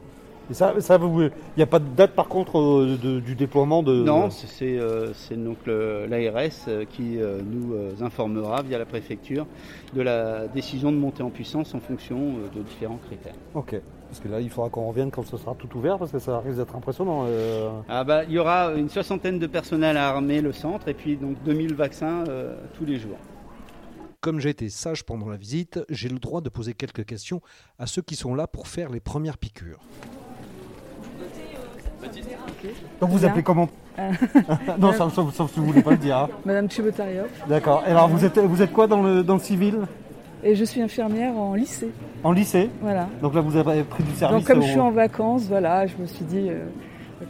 Et 0.50 0.54
ça, 0.54 0.74
ça 0.80 0.98
vous- 0.98 1.24
il 1.24 1.32
n'y 1.58 1.64
a 1.64 1.68
pas 1.68 1.80
de 1.80 1.90
date 1.98 2.12
par 2.12 2.30
contre 2.30 2.58
euh, 2.58 2.98
de- 3.04 3.20
du 3.20 3.36
déploiement 3.36 3.84
de. 3.84 4.02
Non, 4.04 4.30
c'est 4.30 4.78
euh, 4.80 5.12
donc 5.32 5.58
l'ARS 5.68 6.86
qui 6.92 7.18
nous 7.52 7.76
informera 8.02 8.62
via 8.62 8.78
la 8.78 8.86
préfecture 8.86 9.46
de 9.94 10.02
la 10.02 10.48
décision 10.48 10.94
de 10.94 10.98
monter 10.98 11.24
en 11.24 11.30
puissance 11.30 11.76
en 11.76 11.82
fonction 11.82 12.36
de 12.56 12.62
différents 12.62 13.00
critères. 13.06 13.36
Ok. 13.54 13.76
Parce 14.10 14.20
que 14.22 14.28
là, 14.30 14.40
il 14.40 14.50
faudra 14.50 14.70
qu'on 14.70 14.88
revienne 14.88 15.12
quand 15.12 15.26
ce 15.28 15.36
sera 15.38 15.54
tout 15.56 15.68
ouvert 15.78 15.98
parce 16.00 16.12
que 16.12 16.20
ça 16.20 16.40
risque 16.40 16.58
d'être 16.58 16.76
impressionnant. 16.76 17.26
euh. 17.28 17.70
Ah 17.90 18.04
bah, 18.04 18.24
il 18.24 18.32
y 18.32 18.40
aura 18.40 18.72
une 18.74 18.90
soixantaine 18.90 19.38
de 19.38 19.48
personnels 19.48 19.98
à 19.98 20.08
armer 20.08 20.40
le 20.42 20.54
centre 20.54 20.88
et 20.88 20.94
puis 20.94 21.18
donc 21.18 21.36
2000 21.44 21.76
vaccins 21.76 22.24
euh, 22.30 22.56
tous 22.78 22.86
les 22.86 22.98
jours. 23.00 23.18
Comme 24.22 24.40
j'ai 24.40 24.50
été 24.50 24.70
sage 24.70 25.04
pendant 25.06 25.28
la 25.30 25.38
visite, 25.38 25.80
j'ai 25.90 26.10
le 26.10 26.20
droit 26.20 26.42
de 26.42 26.50
poser 26.50 26.74
quelques 26.74 27.06
questions 27.06 27.42
à 27.80 27.86
ceux 27.86 28.02
qui 28.02 28.16
sont 28.16 28.34
là 28.34 28.48
pour 28.48 28.68
faire 28.68 28.90
les 28.90 29.00
premières 29.00 29.38
piqûres. 29.38 29.80
Donc 33.00 33.10
vous 33.12 33.26
appelez 33.26 33.44
comment 33.44 33.70
Euh, 34.00 34.12
Non, 34.80 34.94
sauf, 34.94 35.34
sauf- 35.34 35.52
si 35.54 35.60
vous 35.60 35.66
voulez 35.68 35.82
pas 35.84 35.92
le 35.92 35.98
dire. 35.98 36.18
hein. 36.18 36.30
Madame 36.46 36.70
Chebotarioff. 36.70 37.30
D'accord. 37.48 37.84
Et 37.88 37.92
alors 37.92 38.08
vous 38.08 38.24
êtes, 38.26 38.38
vous 38.40 38.62
êtes 38.62 38.72
quoi 38.72 38.88
dans 38.88 39.02
le, 39.04 39.24
dans 39.24 39.36
le 39.36 39.40
civil? 39.40 39.80
Et 40.44 40.56
je 40.56 40.64
suis 40.64 40.82
infirmière 40.82 41.36
en 41.38 41.56
lycée. 41.56 41.90
En 42.24 42.32
lycée 42.32 42.70
Voilà. 42.82 43.08
Donc 43.22 43.34
là 43.34 43.42
vous 43.42 43.58
avez 43.58 43.84
pris 43.84 44.04
du 44.04 44.12
service. 44.12 44.38
Donc 44.40 44.48
comme 44.48 44.60
au- 44.60 44.66
je 44.66 44.70
suis 44.72 44.80
en 44.80 44.92
vacances, 44.92 45.44
voilà, 45.48 45.88
je 45.88 45.96
me 45.98 46.06
suis 46.06 46.26
dit 46.26 46.48
euh, 46.50 46.66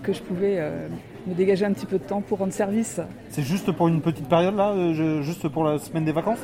que 0.04 0.12
je 0.14 0.22
pouvais 0.22 0.56
euh, 0.58 0.88
me 1.26 1.34
dégager 1.34 1.66
un 1.66 1.72
petit 1.74 1.86
peu 1.86 1.98
de 1.98 2.04
temps 2.04 2.22
pour 2.22 2.40
rendre 2.40 2.52
service. 2.54 3.00
C'est 3.30 3.44
juste 3.44 3.72
pour 3.72 3.88
une 3.88 4.02
petite 4.02 4.28
période 4.28 4.56
là, 4.56 4.72
euh, 4.72 5.22
juste 5.22 5.48
pour 5.48 5.64
la 5.64 5.80
semaine 5.80 6.04
des 6.06 6.12
vacances 6.12 6.40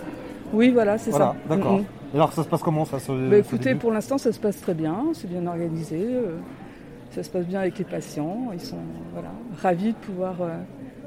Oui, 0.53 0.69
voilà, 0.71 0.97
c'est 0.97 1.11
Voilà, 1.11 1.35
ça. 1.49 1.55
d'accord. 1.55 1.81
Et 2.13 2.15
alors 2.15 2.31
ça 2.31 2.43
se 2.43 2.47
passe 2.47 2.61
comment 2.61 2.85
ça 2.85 2.99
se, 2.99 3.11
Bah, 3.29 3.37
écoutez, 3.37 3.75
pour 3.75 3.91
l'instant, 3.91 4.17
ça 4.17 4.31
se 4.31 4.39
passe 4.39 4.61
très 4.61 4.73
bien, 4.73 4.97
c'est 5.13 5.29
bien 5.29 5.45
organisé. 5.47 6.07
ça 7.11 7.23
se 7.23 7.29
passe 7.29 7.45
bien 7.45 7.59
avec 7.59 7.77
les 7.77 7.85
patients. 7.85 8.47
Ils 8.53 8.61
sont 8.61 8.77
voilà, 9.13 9.29
ravis 9.61 9.89
de 9.93 9.97
pouvoir 9.97 10.35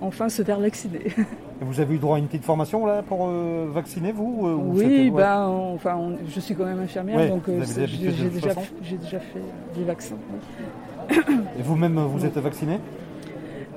enfin 0.01 0.29
se 0.29 0.43
faire 0.43 0.61
vacciner. 0.61 1.01
Et 1.61 1.65
Vous 1.65 1.81
avez 1.81 1.95
eu 1.95 1.99
droit 1.99 2.17
à 2.17 2.19
une 2.19 2.27
petite 2.27 2.45
formation 2.45 2.85
là 2.85 3.03
pour 3.03 3.27
euh, 3.29 3.67
vacciner 3.73 4.13
vous 4.13 4.43
euh, 4.47 4.55
ou 4.55 4.73
oui, 4.79 5.09
ouais. 5.11 5.23
ben, 5.23 5.47
on- 5.49 5.75
enfin, 5.75 5.97
on- 5.97 6.17
je 6.29 6.39
suis 6.41 6.55
quand 6.55 6.67
même 6.67 6.81
infirmière, 6.81 7.17
Ouais, 7.17 7.29
donc 7.29 7.49
euh, 7.49 7.63
j'ai 7.65 7.87
déjà, 8.29 8.51
déjà 9.01 9.19
fait 9.21 9.41
des 9.75 9.85
vaccins. 9.85 10.17
Et 11.11 11.63
vous-même 11.63 11.99
vous 11.99 12.25
êtes 12.27 12.37
vacciné 12.37 12.79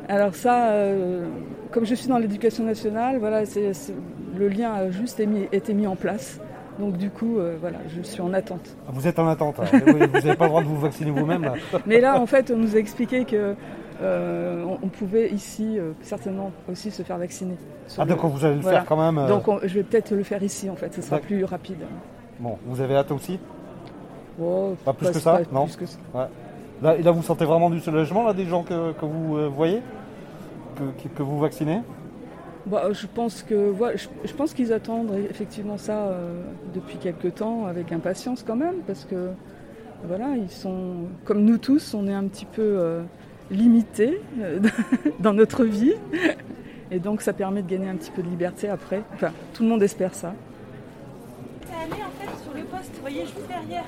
Alors 0.09 0.35
ça, 0.35 0.71
euh, 0.71 1.27
comme 1.71 1.85
je 1.85 1.95
suis 1.95 2.09
dans 2.09 2.17
l'éducation 2.17 2.63
nationale, 2.65 3.17
voilà, 3.19 3.43
le 4.37 4.47
lien 4.49 4.73
a 4.73 4.89
juste 4.91 5.21
été 5.51 5.73
mis 5.73 5.87
en 5.87 5.95
place. 5.95 6.39
Donc 6.79 6.97
du 6.97 7.09
coup, 7.09 7.37
euh, 7.39 7.57
voilà, 7.59 7.77
je 7.95 8.01
suis 8.01 8.21
en 8.21 8.33
attente. 8.33 8.75
Vous 8.91 9.05
êtes 9.07 9.19
en 9.19 9.27
attente. 9.27 9.59
hein. 9.59 9.79
Vous 9.85 9.97
n'avez 9.97 10.35
pas 10.35 10.45
le 10.45 10.49
droit 10.49 10.61
de 10.63 10.67
vous 10.67 10.79
vacciner 10.79 11.11
vous-même. 11.11 11.51
Mais 11.85 11.99
là, 11.99 12.19
en 12.21 12.25
fait, 12.25 12.51
on 12.55 12.57
nous 12.57 12.75
a 12.75 12.79
expliqué 12.79 13.25
que 13.25 13.53
euh, 14.01 14.63
on, 14.63 14.85
on 14.85 14.87
pouvait 14.87 15.29
ici 15.29 15.77
euh, 15.77 15.91
certainement 16.01 16.51
aussi 16.71 16.91
se 16.91 17.03
faire 17.03 17.17
vacciner. 17.17 17.55
Ah, 17.97 18.05
donc 18.05 18.23
vous 18.23 18.45
allez 18.45 18.55
le 18.55 18.61
faire 18.61 18.85
quand 18.85 18.97
même, 18.97 19.17
euh. 19.17 19.27
Donc 19.27 19.47
on- 19.47 19.59
je 19.61 19.73
vais 19.73 19.83
peut-être 19.83 20.11
le 20.11 20.23
faire 20.23 20.41
ici, 20.43 20.69
en 20.69 20.75
fait, 20.75 20.93
ce 20.93 21.01
sera 21.01 21.19
plus 21.19 21.43
rapide. 21.43 21.79
Bon, 22.39 22.57
vous 22.65 22.79
avez 22.81 22.95
hâte 22.95 23.11
aussi? 23.11 23.39
Oh, 24.41 24.75
Pas 24.85 24.93
plus 24.93 25.07
pas- 25.07 25.13
que 25.13 25.19
ça 25.19 25.31
pas 25.39 25.41
Non 25.51 25.65
plus 25.65 25.75
que 25.75 25.85
ça. 25.85 25.97
Ouais. 26.13 26.25
Là, 26.81 26.95
et 26.95 27.01
là, 27.03 27.11
vous 27.11 27.23
sentez 27.23 27.43
vraiment 27.43 27.69
du 27.69 27.81
soulagement 27.81 28.25
là, 28.25 28.33
des 28.33 28.45
gens 28.45 28.63
que, 28.63 28.93
que 28.93 29.05
vous 29.05 29.51
voyez? 29.51 29.81
Que, 30.75 31.09
que- 31.17 31.23
vous 31.23 31.39
vaccinez? 31.39 31.81
Bah, 32.65 32.83
je 32.93 33.05
pense 33.07 33.43
que 33.43 33.73
je, 33.95 34.07
je 34.23 34.33
pense 34.33 34.53
qu'ils 34.53 34.71
attendent 34.71 35.13
effectivement 35.29 35.77
ça 35.77 36.11
depuis 36.73 36.97
quelque 36.97 37.27
temps 37.27 37.65
avec 37.65 37.91
impatience 37.91 38.43
quand 38.45 38.55
même 38.55 38.75
parce 38.85 39.05
que 39.05 39.29
voilà 40.07 40.35
ils 40.37 40.49
sont 40.51 41.07
comme 41.25 41.41
nous 41.43 41.57
tous 41.57 41.93
on 41.95 42.07
est 42.07 42.13
un 42.13 42.25
petit 42.25 42.45
peu 42.45 42.99
limités 43.51 44.21
euh, 44.41 44.59
dans 45.19 45.33
notre 45.33 45.63
vie 45.63 45.93
et 46.91 46.99
donc 46.99 47.21
ça 47.21 47.33
permet 47.33 47.61
de 47.61 47.69
gagner 47.69 47.89
un 47.89 47.95
petit 47.95 48.11
peu 48.11 48.21
de 48.21 48.29
liberté 48.29 48.69
après. 48.69 49.01
Enfin 49.13 49.31
tout 49.53 49.63
le 49.63 49.69
monde 49.69 49.83
espère 49.83 50.13
ça. 50.13 50.33
Allez 51.81 52.01
en 52.03 52.11
fait 52.19 52.43
sur 52.43 52.53
le 52.53 52.63
poste, 52.63 52.91
vous 52.95 53.01
voyez 53.01 53.21
juste 53.21 53.47
derrière. 53.47 53.85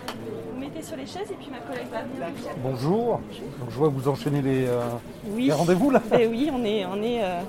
Vous 0.54 0.60
mettez 0.60 0.82
sur 0.82 0.95
les 0.95 1.06
chaises 1.06 1.30
et 1.32 1.36
puis 1.39 1.50
ma 1.52 1.58
collègue 1.60 1.88
va 1.91 2.02
venir. 2.04 2.52
Bonjour. 2.63 3.19
Donc, 3.60 3.69
je 3.69 3.76
vois 3.76 3.89
que 3.89 3.93
vous 3.95 4.08
enchaînez 4.08 4.41
les, 4.41 4.65
euh, 4.67 4.80
Oui. 5.32 5.45
les 5.47 5.52
rendez-vous 5.54 5.89
là. 5.89 6.02
Eh 6.19 6.28
oui, 6.28 6.50
on 6.54 6.63
est, 6.63 6.86
on 6.86 7.02
est, 7.04 7.21
euh, 7.24 7.39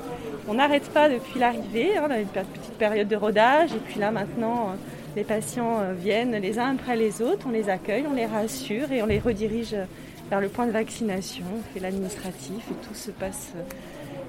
on 0.49 0.55
n'arrête 0.55 0.89
pas 0.91 1.09
depuis 1.09 1.39
l'arrivée. 1.39 1.97
hein, 1.97 2.05
on 2.09 2.11
a 2.11 2.19
une 2.19 2.27
pe- 2.27 2.41
petite 2.41 2.75
période 2.75 3.09
de 3.09 3.17
rodage 3.17 3.73
et 3.73 3.79
puis 3.79 4.01
là 4.01 4.11
maintenant, 4.11 4.71
euh, 4.71 4.75
les 5.15 5.25
patients 5.25 5.79
viennent 5.97 6.33
les 6.37 6.59
uns 6.59 6.75
après 6.75 6.97
les 6.97 7.21
autres. 7.23 7.47
On 7.47 7.51
les 7.51 7.69
accueille, 7.69 8.05
on 8.11 8.15
les 8.15 8.27
rassure 8.27 8.91
et 8.91 9.03
on 9.03 9.07
les 9.07 9.19
redirige 9.21 9.75
euh, 9.75 9.85
vers 10.33 10.41
le 10.41 10.49
point 10.49 10.67
de 10.67 10.71
vaccination. 10.73 11.45
On 11.59 11.75
fait 11.75 11.81
l'administratif 11.81 12.65
et 12.71 12.87
tout 12.89 12.95
se 12.95 13.11
passe, 13.11 13.53
euh, 13.55 13.61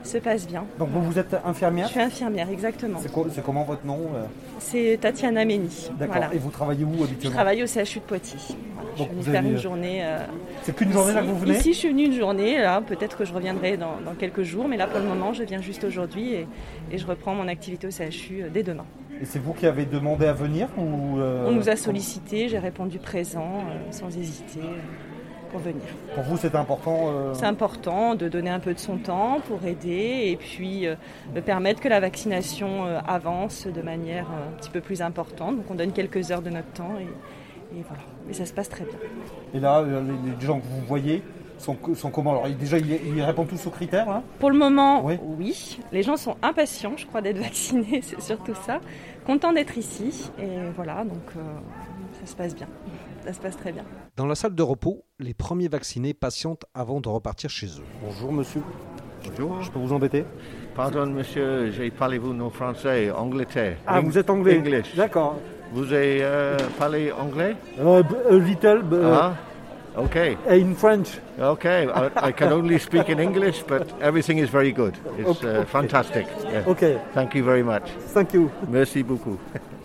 se 0.04 0.18
passe 0.18 0.46
bien. 0.46 0.66
Donc 0.78 0.90
vous, 0.90 1.02
vous 1.02 1.18
êtes 1.18 1.34
infirmière 1.46 1.88
Je 1.88 1.92
suis 1.94 2.02
infirmière, 2.02 2.50
exactement. 2.50 3.00
C'est 3.02 3.10
quoi- 3.10 3.28
c'est 3.32 3.42
comment 3.42 3.64
votre 3.64 3.86
nom 3.86 4.00
euh 4.14 4.24
C'est 4.60 4.98
Tatiana 5.00 5.46
Méni. 5.46 5.90
D'accord. 5.98 6.18
Voilà. 6.18 6.34
Et 6.34 6.40
vous 6.40 6.50
travaillez 6.52 6.84
où 6.84 6.94
Je 6.98 7.04
habituellement 7.06 7.36
travaille 7.36 7.64
au 7.64 7.68
CHU 7.68 8.00
de 8.00 8.04
Poitiers. 8.04 8.38
Voilà, 8.76 8.90
je 8.96 8.98
Donc 8.98 9.08
suis 9.08 9.16
venue 9.22 9.32
faire 9.32 9.40
avez- 9.40 9.50
une 9.52 9.58
journée. 9.58 10.00
euh, 10.04 10.18
C'est 10.64 10.76
qu'une 10.76 10.92
journée, 10.92 11.14
là, 11.14 11.22
que 11.22 11.26
vous 11.28 11.40
venez 11.40 11.56
Ici, 11.58 11.72
je 11.72 11.78
suis 11.78 11.88
venue 11.88 12.04
une 12.08 12.14
journée. 12.20 12.60
Là, 12.60 12.82
peut-être 12.82 13.16
que 13.16 13.24
je 13.24 13.34
reviendrai 13.34 13.78
dans, 13.78 13.94
dans 14.06 14.14
quelques 14.14 14.44
jours, 14.44 14.68
mais 14.68 14.76
là, 14.76 14.88
pour 14.88 15.00
le 15.00 15.06
moment, 15.06 15.32
je 15.32 15.44
viens 15.44 15.62
juste 15.62 15.86
aujourd'hui 15.86 16.34
et, 16.34 16.48
et 16.92 16.98
je 16.98 17.08
reprends 17.08 17.34
mon 17.34 17.48
activité 17.48 17.88
au 17.88 17.92
CHU 17.92 18.44
dès 18.54 18.64
demain. 18.64 18.84
Et 19.22 19.26
c'est 19.26 19.40
vous 19.40 19.54
qui 19.54 19.66
avez 19.68 19.86
demandé 19.86 20.26
à 20.26 20.34
venir 20.34 20.68
ou 20.78 21.18
euh, 21.20 21.46
On 21.48 21.52
nous 21.52 21.70
a 21.70 21.78
sollicité, 21.78 22.50
j'ai 22.50 22.60
répondu 22.60 23.00
présent, 23.00 23.60
euh, 23.70 23.92
sans 23.92 24.10
hésiter, 24.18 24.60
pour 25.54 25.62
venir. 25.62 25.84
Pour 26.16 26.24
vous, 26.24 26.36
c'est 26.36 26.56
important 26.56 27.10
euh, 27.10 27.34
C'est 27.34 27.46
important 27.46 28.16
de 28.16 28.28
donner 28.28 28.50
un 28.50 28.60
peu 28.60 28.74
de 28.74 28.80
son 28.80 28.98
temps 28.98 29.40
pour 29.48 29.64
aider 29.66 30.24
et 30.26 30.36
puis 30.36 30.88
euh, 30.88 30.96
de 31.36 31.40
permettre 31.42 31.80
que 31.80 31.88
la 31.88 32.00
vaccination 32.00 32.86
euh, 32.86 33.00
avance 33.08 33.68
de 33.68 33.82
manière 33.82 34.26
un 34.32 34.58
petit 34.58 34.72
peu 34.72 34.82
plus 34.82 35.04
importante. 35.04 35.58
Donc, 35.58 35.66
on 35.70 35.76
donne 35.76 35.92
quelques 35.92 36.32
heures 36.32 36.42
de 36.42 36.50
notre 36.50 36.72
temps 36.74 36.96
et, 37.00 37.78
et 37.78 37.84
voilà. 37.88 38.02
Mais 38.28 38.34
ça 38.34 38.48
se 38.48 38.54
passe 38.54 38.68
très 38.68 38.84
bien. 38.84 38.98
Et 39.54 39.60
là, 39.60 39.84
les, 39.84 40.46
gens 40.46 40.60
que 40.60 40.66
vous 40.66 40.86
voyez 40.88 41.22
sont, 41.60 41.78
sont 41.94 42.10
comment 42.10 42.32
Alors? 42.32 42.50
Déjà, 42.58 42.80
ils, 42.80 43.22
répondent 43.22 43.48
tous 43.48 43.68
aux 43.68 43.72
critères 43.72 44.10
hein? 44.10 44.24
Pour 44.40 44.50
le 44.50 44.58
moment, 44.58 45.06
oui. 45.38 45.78
Les 45.92 46.02
gens 46.02 46.18
sont 46.18 46.36
impatients, 46.42 46.94
je 46.98 47.06
crois, 47.06 47.22
d'être 47.22 47.38
vaccinés, 47.38 48.02
c'est 48.04 48.22
surtout 48.22 48.56
ça. 48.66 48.80
Contents 49.26 49.54
d'être 49.54 49.78
ici. 49.78 50.32
Et 50.40 50.50
voilà, 50.76 51.04
donc 51.04 51.24
euh, 51.38 51.42
ça 52.22 52.32
se 52.32 52.36
passe 52.36 52.56
bien. 52.56 52.68
Ça 53.26 53.32
se 53.34 53.40
passe 53.40 53.58
très 53.58 53.72
bien. 53.72 53.84
Dans 54.18 54.26
la 54.26 54.36
salle 54.36 54.54
de 54.56 54.64
repos, 54.64 55.06
les 55.20 55.34
premiers 55.34 55.68
vaccinés 55.70 56.14
patientent 56.14 56.66
avant 56.74 57.00
de 57.00 57.08
repartir 57.10 57.50
chez 57.50 57.68
eux. 57.68 57.84
Bonjour 58.04 58.34
monsieur. 58.34 58.62
Bonjour. 59.26 59.62
Je 59.62 59.72
peux 59.72 59.80
vous 59.80 59.94
embêter 59.94 60.26
Pardon, 60.76 61.06
monsieur, 61.06 61.72
j'ai 61.72 61.90
parlé-vous 61.92 62.34
non 62.34 62.50
français, 62.50 63.10
Angleterre. 63.12 63.78
Ah, 63.88 64.02
vous 64.02 64.18
êtes 64.18 64.30
anglais 64.30 64.58
English. 64.58 64.96
D'accord. 64.96 65.38
Vous 65.72 65.94
avez 65.94 66.20
euh, 66.22 66.58
parlé 66.78 67.12
anglais? 67.12 67.56
Uh, 67.80 68.02
a 68.30 68.34
little, 68.34 68.82
b- 68.84 69.00
Ah, 69.04 69.36
ok. 69.96 70.18
in 70.50 70.74
French. 70.76 71.20
Okay, 71.40 71.86
I, 71.88 72.30
I 72.30 72.34
can 72.34 72.52
only 72.52 72.78
speak 72.80 73.08
in 73.10 73.20
English, 73.20 73.64
but 73.68 73.88
everything 74.02 74.38
is 74.40 74.48
very 74.50 74.74
good. 74.74 74.96
It's 75.18 75.30
Okay. 75.44 75.58
uh, 75.62 75.66
fantastic. 75.66 76.28
Yeah. 76.52 76.68
Okay. 76.68 76.98
Thank 77.14 77.34
you 77.36 77.44
very 77.46 77.64
much. 77.64 77.90
Thank 78.14 78.34
you. 78.34 78.50
Merci 78.68 79.04
beaucoup. 79.04 79.40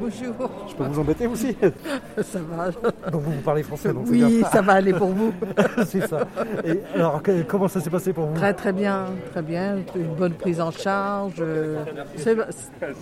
Bonjour. 0.00 0.50
Je 0.68 0.74
peux 0.74 0.84
vous 0.84 1.00
embêter 1.00 1.26
aussi 1.26 1.56
Ça 2.22 2.38
va. 2.50 2.70
Donc 3.10 3.22
vous, 3.22 3.32
vous 3.32 3.40
parlez 3.40 3.62
français, 3.62 3.92
donc 3.92 4.06
Oui, 4.08 4.38
bien. 4.40 4.48
ça 4.50 4.60
va 4.62 4.74
aller 4.74 4.92
pour 4.92 5.08
vous. 5.08 5.32
c'est 5.86 6.06
ça. 6.06 6.26
Et 6.64 6.80
alors, 6.94 7.22
que- 7.22 7.42
comment 7.42 7.68
ça 7.68 7.80
s'est 7.80 7.90
passé 7.90 8.12
pour 8.12 8.26
vous 8.26 8.34
Très 8.34 8.52
très 8.54 8.72
bien, 8.72 9.06
très 9.32 9.42
bien. 9.42 9.76
Une 9.96 10.14
bonne 10.14 10.34
prise 10.34 10.60
en 10.60 10.70
charge. 10.70 11.34
euh, 11.40 11.84
C'est 12.16 12.36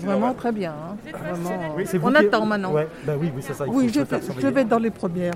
vraiment 0.05 0.35
très 0.35 0.53
bien. 0.53 0.73
hein. 0.73 0.97
Vraiment. 1.13 1.75
Oui, 1.77 1.85
On 2.03 2.11
qui- 2.11 2.17
attend 2.17 2.47
maintenant. 2.47 2.73
Ouais, 2.73 2.89
bah 3.07 3.15
oui, 3.19 3.31
oui, 3.35 3.43
c'est 3.45 3.55
ça. 3.55 3.65
Oui, 3.67 3.89
je 3.93 4.01
vais, 4.01 4.21
je 4.41 4.47
vais 4.49 4.61
être 4.63 4.69
dans 4.69 4.79
les 4.79 4.91
premières. 4.91 5.35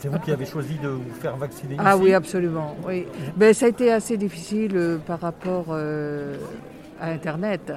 C'est 0.00 0.08
vous 0.08 0.18
qui 0.20 0.32
avez 0.32 0.46
choisi 0.46 0.76
de 0.78 0.88
vous 0.88 1.14
faire 1.20 1.36
vacciner 1.36 1.76
Ah 1.78 1.94
ici 1.94 2.02
oui, 2.04 2.14
absolument. 2.14 2.76
Oui. 2.86 3.06
Mais 3.36 3.52
ça 3.52 3.66
a 3.66 3.68
été 3.68 3.92
assez 3.92 4.16
difficile 4.16 4.72
euh, 4.76 4.98
par 4.98 5.20
rapport 5.20 5.66
euh, 5.70 6.36
à 7.00 7.10
Internet. 7.10 7.72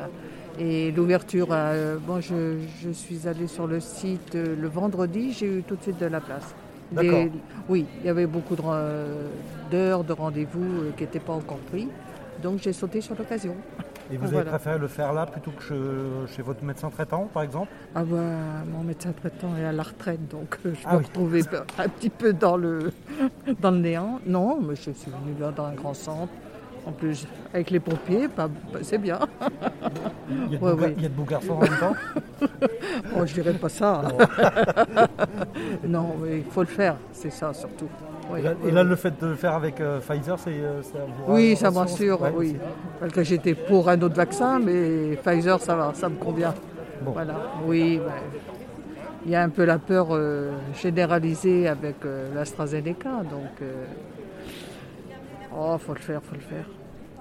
Et 0.59 0.91
l'ouverture, 0.91 1.47
euh, 1.51 1.97
bon, 2.05 2.19
je, 2.19 2.57
je 2.83 2.89
suis 2.89 3.27
allée 3.27 3.47
sur 3.47 3.65
le 3.65 3.79
site 3.79 4.35
euh, 4.35 4.55
le 4.59 4.67
vendredi, 4.67 5.31
j'ai 5.31 5.59
eu 5.59 5.63
tout 5.63 5.75
de 5.77 5.81
suite 5.81 5.99
de 5.99 6.05
la 6.07 6.19
place. 6.19 6.53
Des- 6.91 7.31
oui, 7.69 7.85
il 8.01 8.05
y 8.07 8.09
avait 8.09 8.25
beaucoup 8.25 8.55
d'heures 8.55 10.03
de 10.03 10.13
rendez-vous 10.13 10.63
euh, 10.63 10.91
qui 10.97 11.03
n'étaient 11.03 11.19
pas 11.19 11.33
encore 11.33 11.59
pris. 11.71 11.87
Donc 12.43 12.59
j'ai 12.61 12.73
sauté 12.73 12.99
sur 12.99 13.15
l'occasion. 13.15 13.55
Et 14.11 14.17
vous 14.17 14.23
avez 14.25 14.33
Voilà. 14.33 14.51
préféré 14.51 14.79
le 14.79 14.87
faire 14.87 15.13
là 15.13 15.25
plutôt 15.27 15.51
que 15.51 15.61
chez, 15.61 16.35
chez 16.35 16.41
votre 16.41 16.63
médecin 16.63 16.89
traitant, 16.89 17.29
par 17.33 17.43
exemple? 17.43 17.71
Ah 17.95 18.03
bah, 18.03 18.17
mon 18.67 18.83
médecin 18.83 19.11
traitant 19.13 19.55
est 19.55 19.65
à 19.65 19.71
la 19.71 19.83
retraite, 19.83 20.27
donc 20.29 20.57
euh, 20.65 20.73
je 20.73 20.79
Ah 20.85 20.93
me 20.93 20.97
oui. 20.99 21.05
retrouvais 21.05 21.41
un 21.77 21.87
petit 21.89 22.09
peu 22.09 22.33
dans 22.33 22.57
le, 22.57 22.91
dans 23.61 23.71
le 23.71 23.77
néant. 23.77 24.19
Non, 24.25 24.59
mais 24.61 24.75
je 24.75 24.91
suis 24.91 25.11
venue 25.11 25.39
là 25.39 25.51
dans 25.51 25.65
un 25.65 25.73
grand 25.73 25.93
centre. 25.93 26.33
En 26.85 26.91
plus, 26.91 27.27
avec 27.53 27.69
les 27.71 27.79
pompiers, 27.79 28.27
c'est 28.81 28.97
bien. 28.97 29.19
Il 30.29 30.53
y, 30.53 30.55
a 30.55 30.59
de 30.59 30.63
Ouais, 30.63 30.71
beaux 30.71 30.75
gar- 30.77 30.87
ouais. 30.87 30.93
il 30.97 31.03
y 31.03 31.05
a 31.05 31.09
de 31.09 31.13
beaux 31.13 31.23
garçons 31.23 31.53
en 31.53 31.59
même 31.61 31.77
temps 31.79 31.93
Oh, 33.17 33.25
je 33.25 33.33
dirais 33.33 33.53
pas 33.53 33.69
ça. 33.69 34.01
non, 35.87 36.15
mais 36.23 36.37
il 36.39 36.43
faut 36.45 36.61
le 36.61 36.67
faire, 36.67 36.95
c'est 37.11 37.31
ça 37.31 37.53
surtout. 37.53 37.87
Oui, 38.31 38.39
Et 38.39 38.71
là, 38.71 38.81
et 38.81 38.83
le 38.83 38.95
fait 38.95 39.19
de 39.19 39.27
le 39.27 39.35
faire 39.35 39.53
avec 39.55 39.81
euh, 39.81 39.99
Pfizer, 39.99 40.37
c'est, 40.39 40.51
euh, 40.51 40.81
Oui, 41.27 41.55
ça 41.55 41.71
m'assure, 41.71 42.21
Ouais, 42.21 42.31
oui. 42.35 42.55
Parce 42.99 43.11
que 43.11 43.23
j'étais 43.23 43.55
pour 43.55 43.89
un 43.89 43.99
autre 44.01 44.15
vaccin, 44.15 44.59
mais 44.59 45.15
Pfizer, 45.23 45.59
ça 45.59 45.75
va, 45.75 45.91
ça 45.95 46.09
me 46.09 46.15
convient. 46.15 46.53
Voilà. 47.03 47.35
Oui, 47.65 47.99
il 49.25 49.31
y 49.31 49.35
a 49.35 49.41
un 49.41 49.49
peu 49.49 49.65
la 49.65 49.79
peur 49.79 50.07
euh, 50.11 50.51
généralisée 50.79 51.67
avec 51.67 51.95
euh, 52.05 52.27
l'AstraZeneca, 52.35 53.23
donc. 53.23 53.61
Oh, 55.55 55.77
faut 55.77 55.93
le 55.93 55.99
faire, 55.99 56.21
faut 56.23 56.35
le 56.35 56.41
faire. 56.41 56.65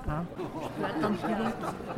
Hein 0.09 0.25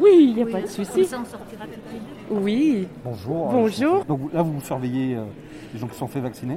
Oui, 0.01 0.11
il 0.31 0.35
n'y 0.35 0.43
a 0.43 0.47
pas 0.47 0.63
de 0.63 0.67
souci. 0.67 0.93
Comme 0.93 1.05
ça, 1.05 1.21
on 1.21 1.25
sortira 1.25 1.65
toutes 1.65 1.93
les 1.93 1.99
deux. 1.99 2.43
Oui. 2.43 2.89
Bonjour. 3.05 3.49
Bonjour. 3.51 4.05
Donc 4.05 4.33
là, 4.33 4.43
vous 4.43 4.61
surveillez 4.61 5.17
euh, 5.17 5.25
les 5.73 5.79
gens 5.79 5.87
qui 5.87 5.97
sont 5.97 6.09
fait 6.09 6.21
vacciner 6.21 6.57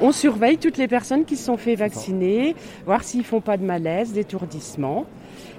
On 0.00 0.12
surveille 0.12 0.58
toutes 0.58 0.76
les 0.76 0.88
personnes 0.88 1.24
qui 1.24 1.36
se 1.36 1.44
sont 1.44 1.56
fait 1.56 1.74
vacciner, 1.74 2.56
voir 2.84 3.04
s'ils 3.04 3.24
font 3.24 3.40
pas 3.40 3.56
de 3.56 3.64
malaise, 3.64 4.12
d'étourdissement. 4.12 5.06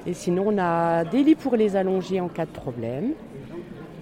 Et 0.05 0.13
sinon, 0.13 0.45
on 0.47 0.57
a 0.57 1.05
des 1.05 1.23
lits 1.23 1.35
pour 1.35 1.55
les 1.55 1.75
allonger 1.75 2.19
en 2.19 2.27
cas 2.27 2.45
de 2.45 2.51
problème. 2.51 3.11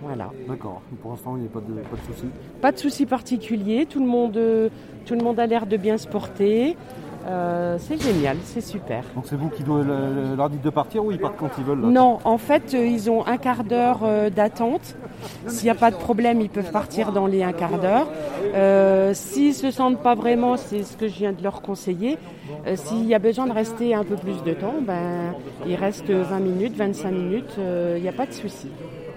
Voilà. 0.02 0.32
D'accord. 0.48 0.82
Pour 1.02 1.12
l'instant, 1.12 1.36
il 1.36 1.41
n'y 1.41 1.48
a 1.48 1.52
pas 1.52 1.60
de, 1.60 1.74
pas 1.74 1.98
de 1.98 2.13
soucis. 2.13 2.30
Pas 2.62 2.72
de 2.72 2.78
soucis 2.78 3.06
particuliers. 3.06 3.86
Tout 3.86 4.00
le 4.00 4.06
monde, 4.06 4.38
euh, 4.38 4.70
tout 5.06 5.15
le 5.15 5.24
monde 5.24 5.39
a 5.39 5.46
l'air 5.46 5.65
de 5.65 5.78
bien 5.78 5.98
se 5.98 6.08
porter. 6.08 6.78
Euh, 7.28 7.78
c'est 7.80 8.02
génial, 8.02 8.38
c'est 8.46 8.62
super. 8.62 9.04
Donc 9.16 9.26
c'est 9.28 9.36
vous 9.36 9.50
qui 9.50 9.63
leur 9.63 10.50
dites 10.50 10.62
de 10.62 10.70
partir 10.70 11.04
ou 11.04 11.12
ils 11.12 11.20
partent 11.20 11.36
quand 11.38 11.50
ils 11.58 11.63
veulent 11.63 11.82
là 11.82 11.88
Non, 11.88 12.20
en 12.24 12.38
fait, 12.38 12.74
euh, 12.74 12.86
ils 12.86 13.10
ont 13.12 13.26
un 13.28 13.38
quart 13.38 13.63
d'heure 13.66 14.00
euh, 14.04 14.30
d'attente. 14.30 14.96
S'il 15.48 15.66
n'y 15.66 15.70
a 15.70 15.76
pas 15.76 15.92
de 15.92 15.98
problème, 15.98 16.40
ils 16.40 16.50
peuvent 16.50 16.72
partir 16.72 17.12
dans 17.12 17.28
les 17.28 17.44
un 17.44 17.52
quart 17.52 17.80
d'heure. 17.80 18.08
Euh, 18.56 19.13
S'ils 19.13 19.50
ne 19.50 19.54
se 19.54 19.72
sentent 19.72 20.02
pas 20.02 20.16
vraiment, 20.16 20.56
c'est 20.56 20.84
ce 20.84 20.96
que 20.96 21.08
je 21.08 21.16
viens 21.16 21.34
de 21.34 21.44
leur 21.44 21.62
conseiller. 21.62 22.18
euh, 22.66 22.76
S'il 22.76 23.06
y 23.06 23.13
a 23.13 23.20
besoin 23.20 23.46
de 23.48 23.54
rester 23.54 23.94
un 23.94 24.04
peu 24.06 24.16
plus 24.16 24.42
de 24.44 24.54
temps, 24.54 24.76
ben, 24.82 25.34
ils 25.68 25.76
restent 25.76 26.10
20 26.12 26.40
minutes, 26.40 26.76
25 26.78 27.12
minutes, 27.12 27.58
il 27.58 28.02
n'y 28.02 28.08
a 28.10 28.13
pas 28.13 28.26
de 28.26 28.34
souci. 28.34 28.70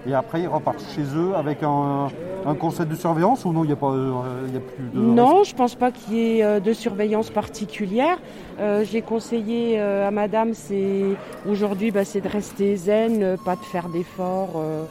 Et 0.06 0.14
après, 0.14 0.40
ils 0.40 0.48
repartent 0.48 0.82
chez 0.94 1.02
eux 1.14 1.34
avec 1.36 1.62
un, 1.62 2.08
un 2.46 2.54
conseil 2.54 2.86
de 2.86 2.94
surveillance 2.94 3.44
ou 3.44 3.52
non, 3.52 3.64
il 3.64 3.66
n'y 3.66 3.72
a, 3.74 3.76
pas, 3.76 3.90
euh, 3.90 4.46
il 4.48 4.54
y 4.54 4.56
a 4.56 4.60
plus 4.60 4.84
de... 4.94 4.98
Non, 4.98 5.44
je 5.44 5.54
pense 5.54 5.74
pas 5.74 5.90
qu'il 5.92 6.14
y 6.14 6.38
ait 6.38 6.42
euh, 6.42 6.58
de 6.58 6.72
surveillance 6.72 7.28
particulière. 7.28 8.18
Euh, 8.58 8.82
J'ai 8.84 9.02
conseillé 9.02 9.78
à 9.78 10.10
madame, 10.10 10.54
c'est 10.54 11.04
aujourd'hui, 11.48 11.90
bah, 11.90 12.04
c'est 12.04 12.22
de 12.22 12.28
rester 12.28 12.76
zen, 12.76 13.36
pas 13.44 13.56
de 13.56 13.64
faire 13.64 13.88
d'efforts 13.88 14.54
euh, 14.56 14.84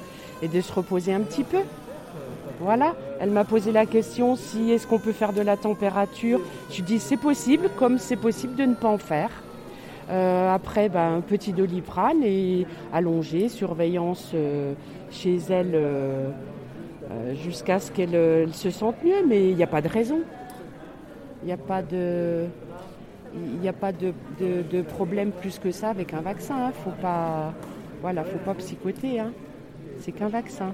et 0.43 0.48
de 0.48 0.62
se 0.62 0.72
reposer 0.72 1.12
un 1.13 1.22
petit 1.22 1.43
peu. 1.43 1.60
Voilà. 2.62 2.93
Elle 3.19 3.32
m'a 3.32 3.45
posé 3.45 3.72
la 3.72 3.86
question 3.86 4.36
si 4.36 4.72
est-ce 4.72 4.86
qu'on 4.86 5.00
peut 5.00 5.13
faire 5.13 5.34
de 5.34 5.41
la 5.41 5.58
température? 5.58 6.39
Je 6.69 6.76
lui 6.78 6.84
dis 6.84 7.00
c'est 7.00 7.17
possible, 7.17 7.69
comme 7.78 7.98
c'est 7.98 8.15
possible 8.15 8.56
de 8.56 8.65
ne 8.65 8.76
pas 8.76 8.89
en 8.89 8.98
faire. 8.98 9.30
Euh, 10.10 10.54
après, 10.54 10.89
bah, 10.89 11.08
un 11.08 11.22
petit 11.22 11.54
doliprane 11.54 12.24
et 12.24 12.65
allongé, 12.91 13.48
surveillance 13.48 14.32
euh, 14.34 14.74
chez 15.12 15.38
elle 15.50 15.72
euh, 15.76 16.32
jusqu'à 17.36 17.80
ce 17.80 17.91
qu'elle 17.91 18.15
elle 18.15 18.54
se 18.54 18.72
sente 18.72 19.04
mieux, 19.04 19.26
mais 19.28 19.50
il 19.50 19.56
n'y 19.56 19.63
a 19.63 19.67
pas 19.67 19.82
de 19.82 19.88
raison. 19.88 20.22
Il 21.43 21.45
n'y 21.45 21.52
a 21.52 21.58
pas 21.58 21.82
de. 21.82 22.45
A 23.67 23.74
pas 23.74 23.91
de 23.91 24.82
problème 24.82 25.32
plus 25.32 25.60
que 25.60 25.69
ça 25.69 25.89
avec 25.89 26.15
un 26.15 26.22
vaccin. 26.22 26.56
Hein. 26.65 26.72
Faut 26.84 26.95
pas, 27.00 27.54
voilà, 28.02 28.24
faut 28.24 28.39
pas 28.39 28.56
psychoter. 28.56 29.19
Hein. 29.19 29.32
C'est 30.00 30.12
qu'un 30.12 30.30
vaccin. 30.30 30.74